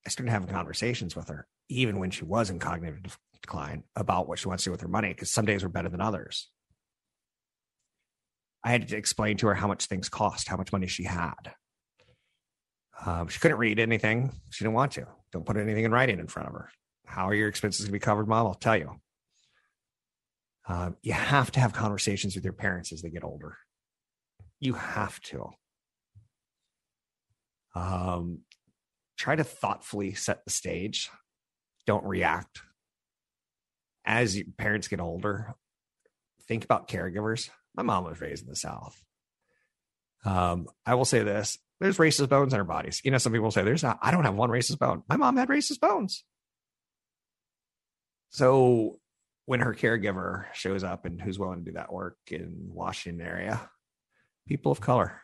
I 0.06 0.10
started 0.10 0.32
having 0.32 0.48
conversations 0.48 1.16
with 1.16 1.30
her, 1.30 1.48
even 1.70 2.00
when 2.00 2.12
she 2.12 2.24
was 2.24 2.50
in 2.50 2.60
cognitive 2.60 3.18
decline, 3.42 3.84
about 3.96 4.28
what 4.28 4.40
she 4.40 4.48
wants 4.48 4.64
to 4.64 4.70
do 4.70 4.72
with 4.72 4.82
her 4.82 4.88
money, 4.88 5.10
because 5.10 5.32
some 5.32 5.46
days 5.46 5.64
were 5.64 5.70
better 5.70 5.90
than 5.90 6.02
others. 6.02 6.50
I 8.64 8.72
had 8.72 8.88
to 8.88 8.98
explain 8.98 9.38
to 9.38 9.48
her 9.48 9.54
how 9.54 9.68
much 9.68 9.86
things 9.86 10.10
cost, 10.10 10.48
how 10.48 10.58
much 10.58 10.72
money 10.72 10.88
she 10.88 11.04
had. 11.04 11.54
Um, 13.06 13.28
she 13.28 13.40
couldn't 13.40 13.58
read 13.58 13.80
anything. 13.80 14.32
She 14.50 14.64
didn't 14.64 14.74
want 14.74 14.94
to. 14.94 15.08
Don't 15.32 15.46
put 15.46 15.58
anything 15.58 15.86
in 15.86 15.92
writing 15.92 16.20
in 16.20 16.28
front 16.28 16.48
of 16.48 16.54
her. 16.54 16.70
How 17.06 17.30
are 17.30 17.36
your 17.36 17.48
expenses 17.48 17.86
going 17.86 17.90
to 17.90 17.94
be 17.94 18.00
covered, 18.00 18.28
mom? 18.28 18.48
I'll 18.48 18.54
tell 18.56 18.78
you. 18.78 19.00
Um, 20.68 20.98
you 21.02 21.14
have 21.14 21.52
to 21.52 21.60
have 21.60 21.74
conversations 21.74 22.36
with 22.36 22.44
your 22.44 22.54
parents 22.54 22.92
as 22.92 23.02
they 23.02 23.10
get 23.10 23.24
older. 23.24 23.58
You 24.60 24.74
have 24.74 25.20
to. 25.22 25.52
Um, 27.76 28.40
try 29.18 29.36
to 29.36 29.44
thoughtfully 29.44 30.14
set 30.14 30.44
the 30.44 30.52
stage. 30.52 31.10
Don't 31.86 32.06
react. 32.06 32.62
As 34.06 34.38
your 34.38 34.46
parents 34.58 34.88
get 34.88 35.00
older, 35.00 35.54
think 36.48 36.64
about 36.64 36.88
caregivers. 36.88 37.50
My 37.76 37.84
mom 37.84 38.06
was 38.06 38.22
raised 38.22 38.44
in 38.44 38.50
the 38.50 38.56
South. 38.56 39.02
Um, 40.24 40.68
I 40.86 40.96
will 40.96 41.06
say 41.06 41.22
this 41.24 41.58
there's 41.80 41.98
racist 41.98 42.30
bones 42.30 42.54
in 42.54 42.60
our 42.60 42.66
bodies. 42.66 43.02
You 43.04 43.12
know, 43.12 43.18
some 43.18 43.34
people 43.34 43.52
say 43.52 43.64
there's 43.64 43.84
not, 43.84 44.00
I 44.02 44.12
don't 44.12 44.24
have 44.24 44.36
one 44.36 44.50
racist 44.50 44.80
bone. 44.80 45.04
My 45.10 45.18
mom 45.18 45.38
had 45.38 45.50
racist 45.50 45.80
bones. 45.80 46.24
So 48.30 49.00
when 49.46 49.60
her 49.60 49.74
caregiver 49.74 50.46
shows 50.54 50.84
up 50.84 51.06
and 51.06 51.22
who's 51.22 51.40
willing 51.40 51.60
to 51.60 51.72
do 51.72 51.76
that 51.78 51.94
work 51.94 52.18
in 52.28 52.56
Washington 52.68 53.26
area, 53.26 53.70
people 54.48 54.72
of 54.72 54.82
color. 54.82 55.22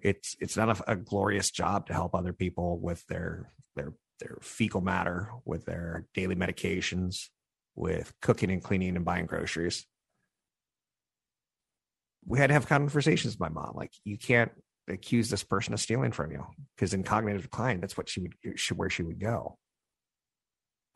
It's 0.00 0.36
it's 0.40 0.56
not 0.56 0.78
a, 0.78 0.92
a 0.92 0.96
glorious 0.96 1.50
job 1.50 1.86
to 1.86 1.92
help 1.92 2.14
other 2.14 2.32
people 2.32 2.78
with 2.78 3.04
their 3.06 3.52
their 3.74 3.94
their 4.20 4.38
fecal 4.42 4.80
matter, 4.80 5.30
with 5.44 5.64
their 5.64 6.06
daily 6.14 6.36
medications, 6.36 7.28
with 7.74 8.12
cooking 8.20 8.50
and 8.50 8.62
cleaning 8.62 8.96
and 8.96 9.04
buying 9.04 9.26
groceries. 9.26 9.86
We 12.26 12.38
had 12.38 12.48
to 12.48 12.54
have 12.54 12.68
conversations 12.68 13.34
with 13.34 13.40
my 13.40 13.48
mom. 13.48 13.72
Like, 13.74 13.92
you 14.04 14.18
can't 14.18 14.52
accuse 14.88 15.30
this 15.30 15.44
person 15.44 15.74
of 15.74 15.80
stealing 15.80 16.12
from 16.12 16.32
you 16.32 16.44
because 16.76 16.94
in 16.94 17.02
cognitive 17.02 17.42
decline, 17.42 17.80
that's 17.80 17.96
what 17.96 18.08
she 18.08 18.20
would 18.20 18.34
she, 18.56 18.74
where 18.74 18.90
she 18.90 19.02
would 19.02 19.20
go. 19.20 19.56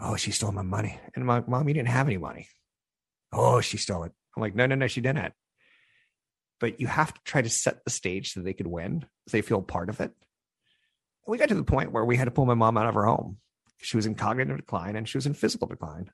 Oh, 0.03 0.17
she 0.17 0.33
stole 0.33 0.53
my 0.53 0.63
money. 0.63 0.99
And 1.15 1.25
my 1.25 1.43
mom, 1.47 1.69
you 1.69 1.75
didn't 1.75 1.89
have 1.89 2.09
any 2.09 2.19
money. 2.19 2.49
Oh, 3.33 3.61
she 3.61 3.77
stole 3.77 4.03
it. 4.03 4.13
I'm 4.37 4.41
like, 4.41 4.55
no, 4.55 4.67
no, 4.67 4.75
no, 4.75 4.89
she 4.89 5.01
didn't. 5.01 5.33
But 6.61 6.81
you 6.81 6.89
have 6.89 7.15
to 7.15 7.21
try 7.25 7.41
to 7.43 7.49
set 7.49 7.85
the 7.85 7.91
stage 7.91 8.33
so 8.33 8.41
they 8.41 8.53
could 8.53 8.67
win, 8.67 9.07
so 9.29 9.37
they 9.37 9.43
feel 9.43 9.63
part 9.63 9.89
of 9.89 10.01
it. 10.01 10.13
We 11.27 11.39
got 11.39 11.49
to 11.51 11.55
the 11.55 11.65
point 11.65 11.93
where 11.93 12.05
we 12.05 12.17
had 12.17 12.25
to 12.25 12.31
pull 12.33 12.47
my 12.47 12.55
mom 12.55 12.77
out 12.77 12.89
of 12.89 12.95
her 12.95 13.05
home. 13.05 13.39
She 13.79 13.97
was 13.97 14.07
in 14.07 14.17
cognitive 14.17 14.57
decline 14.57 14.97
and 14.97 15.09
she 15.09 15.17
was 15.17 15.27
in 15.27 15.35
physical 15.35 15.69
decline. 15.69 16.11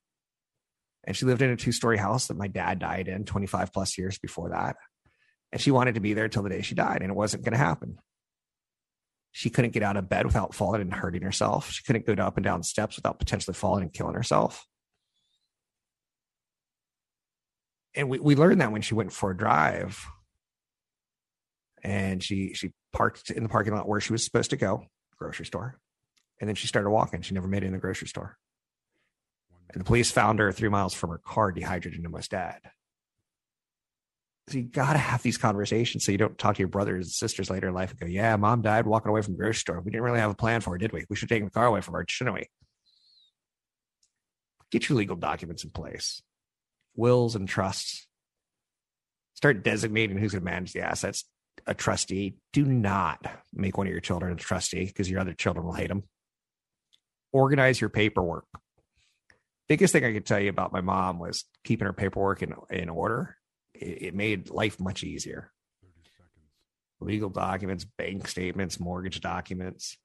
And 1.04 1.16
she 1.16 1.24
lived 1.24 1.40
in 1.40 1.50
a 1.50 1.56
two 1.56 1.72
story 1.72 1.96
house 1.96 2.26
that 2.26 2.36
my 2.36 2.48
dad 2.48 2.78
died 2.78 3.08
in 3.08 3.24
25 3.24 3.72
plus 3.72 3.96
years 3.96 4.18
before 4.18 4.50
that. 4.50 4.76
And 5.50 5.60
she 5.60 5.70
wanted 5.70 5.94
to 5.94 6.00
be 6.00 6.12
there 6.12 6.28
till 6.28 6.42
the 6.42 6.50
day 6.50 6.60
she 6.60 6.74
died, 6.74 7.00
and 7.00 7.10
it 7.10 7.16
wasn't 7.16 7.44
going 7.44 7.52
to 7.52 7.58
happen. 7.58 7.98
She 9.38 9.50
couldn't 9.50 9.70
get 9.70 9.84
out 9.84 9.96
of 9.96 10.08
bed 10.08 10.26
without 10.26 10.52
falling 10.52 10.80
and 10.80 10.92
hurting 10.92 11.22
herself. 11.22 11.70
She 11.70 11.84
couldn't 11.84 12.04
go 12.04 12.20
up 12.20 12.36
and 12.36 12.42
down 12.42 12.64
steps 12.64 12.96
without 12.96 13.20
potentially 13.20 13.54
falling 13.54 13.84
and 13.84 13.92
killing 13.92 14.16
herself. 14.16 14.66
And 17.94 18.08
we, 18.08 18.18
we 18.18 18.34
learned 18.34 18.60
that 18.60 18.72
when 18.72 18.82
she 18.82 18.94
went 18.94 19.12
for 19.12 19.30
a 19.30 19.36
drive 19.36 20.04
and 21.84 22.20
she 22.20 22.52
she 22.54 22.72
parked 22.92 23.30
in 23.30 23.44
the 23.44 23.48
parking 23.48 23.74
lot 23.74 23.86
where 23.86 24.00
she 24.00 24.10
was 24.12 24.24
supposed 24.24 24.50
to 24.50 24.56
go, 24.56 24.86
grocery 25.20 25.46
store. 25.46 25.78
And 26.40 26.48
then 26.48 26.56
she 26.56 26.66
started 26.66 26.90
walking. 26.90 27.22
She 27.22 27.34
never 27.34 27.46
made 27.46 27.62
it 27.62 27.66
in 27.66 27.72
the 27.72 27.78
grocery 27.78 28.08
store. 28.08 28.38
And 29.72 29.80
the 29.80 29.84
police 29.84 30.10
found 30.10 30.40
her 30.40 30.50
three 30.50 30.68
miles 30.68 30.94
from 30.94 31.10
her 31.10 31.18
car, 31.18 31.52
dehydrated 31.52 32.00
and 32.00 32.08
almost 32.08 32.32
dead. 32.32 32.58
You 34.50 34.62
got 34.62 34.92
to 34.92 34.98
have 34.98 35.22
these 35.22 35.38
conversations 35.38 36.04
so 36.04 36.12
you 36.12 36.18
don't 36.18 36.38
talk 36.38 36.56
to 36.56 36.60
your 36.60 36.68
brothers 36.68 37.06
and 37.06 37.12
sisters 37.12 37.50
later 37.50 37.68
in 37.68 37.74
life 37.74 37.90
and 37.90 38.00
go, 38.00 38.06
yeah, 38.06 38.36
mom 38.36 38.62
died 38.62 38.86
walking 38.86 39.10
away 39.10 39.22
from 39.22 39.34
the 39.34 39.38
grocery 39.38 39.54
store. 39.54 39.80
We 39.80 39.90
didn't 39.90 40.04
really 40.04 40.20
have 40.20 40.30
a 40.30 40.34
plan 40.34 40.60
for 40.60 40.70
her, 40.70 40.78
did 40.78 40.92
we? 40.92 41.04
We 41.08 41.16
should 41.16 41.28
take 41.28 41.44
the 41.44 41.50
car 41.50 41.66
away 41.66 41.80
from 41.80 41.94
her, 41.94 42.04
shouldn't 42.08 42.36
we? 42.36 42.48
Get 44.70 44.88
your 44.88 44.98
legal 44.98 45.16
documents 45.16 45.64
in 45.64 45.70
place, 45.70 46.22
wills 46.94 47.34
and 47.34 47.48
trusts. 47.48 48.06
Start 49.34 49.62
designating 49.62 50.18
who's 50.18 50.32
going 50.32 50.44
to 50.44 50.50
manage 50.50 50.72
the 50.72 50.82
assets. 50.82 51.24
A 51.66 51.74
trustee. 51.74 52.36
Do 52.52 52.64
not 52.64 53.26
make 53.52 53.76
one 53.76 53.86
of 53.86 53.92
your 53.92 54.00
children 54.00 54.32
a 54.32 54.36
trustee 54.36 54.84
because 54.84 55.10
your 55.10 55.20
other 55.20 55.32
children 55.32 55.66
will 55.66 55.72
hate 55.72 55.88
them. 55.88 56.04
Organize 57.32 57.80
your 57.80 57.90
paperwork. 57.90 58.44
Biggest 59.68 59.92
thing 59.92 60.04
I 60.04 60.12
could 60.12 60.24
tell 60.24 60.40
you 60.40 60.50
about 60.50 60.72
my 60.72 60.80
mom 60.80 61.18
was 61.18 61.44
keeping 61.64 61.86
her 61.86 61.92
paperwork 61.92 62.42
in, 62.42 62.54
in 62.70 62.88
order 62.88 63.37
it, 63.80 64.02
it 64.02 64.14
made 64.14 64.50
life 64.50 64.80
much 64.80 65.02
easier. 65.04 65.50
Legal 67.00 67.30
documents, 67.30 67.84
bank 67.84 68.26
statements, 68.26 68.80
mortgage 68.80 69.20
documents. 69.20 69.96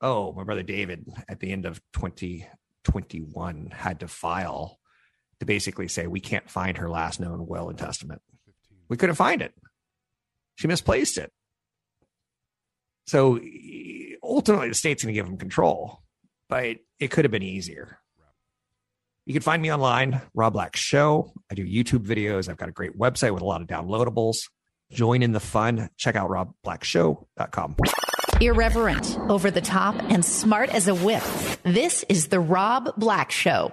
Oh, 0.00 0.32
my 0.32 0.44
brother 0.44 0.62
David 0.62 1.06
at 1.28 1.40
the 1.40 1.50
end 1.50 1.66
of 1.66 1.80
2021 1.94 3.72
had 3.72 4.00
to 4.00 4.08
file 4.08 4.78
to 5.40 5.46
basically 5.46 5.88
say 5.88 6.06
we 6.06 6.20
can't 6.20 6.48
find 6.48 6.78
her 6.78 6.88
last 6.88 7.20
known 7.20 7.46
will 7.46 7.68
and 7.68 7.78
testament. 7.78 8.22
We 8.88 8.96
couldn't 8.96 9.16
find 9.16 9.42
it. 9.42 9.52
She 10.56 10.68
misplaced 10.68 11.18
it. 11.18 11.32
So 13.06 13.40
ultimately, 14.22 14.68
the 14.68 14.74
state's 14.74 15.02
going 15.02 15.14
to 15.14 15.18
give 15.18 15.26
him 15.26 15.36
control, 15.36 16.02
but 16.48 16.76
it 16.98 17.10
could 17.10 17.24
have 17.24 17.32
been 17.32 17.42
easier. 17.42 17.98
You 19.26 19.32
can 19.32 19.42
find 19.42 19.60
me 19.60 19.72
online, 19.72 20.22
Rob 20.34 20.52
Black 20.52 20.76
Show. 20.76 21.32
I 21.50 21.56
do 21.56 21.66
YouTube 21.66 22.06
videos. 22.06 22.48
I've 22.48 22.56
got 22.56 22.68
a 22.68 22.72
great 22.72 22.96
website 22.96 23.34
with 23.34 23.42
a 23.42 23.44
lot 23.44 23.60
of 23.60 23.66
downloadables. 23.66 24.48
Join 24.92 25.20
in 25.20 25.32
the 25.32 25.40
fun. 25.40 25.90
Check 25.96 26.14
out 26.14 26.30
robblackshow.com. 26.30 27.76
Irreverent, 28.40 29.18
over 29.28 29.50
the 29.50 29.60
top, 29.60 29.96
and 30.10 30.24
smart 30.24 30.70
as 30.70 30.86
a 30.86 30.94
whip. 30.94 31.24
This 31.64 32.04
is 32.08 32.28
The 32.28 32.38
Rob 32.38 32.92
Black 32.96 33.32
Show. 33.32 33.72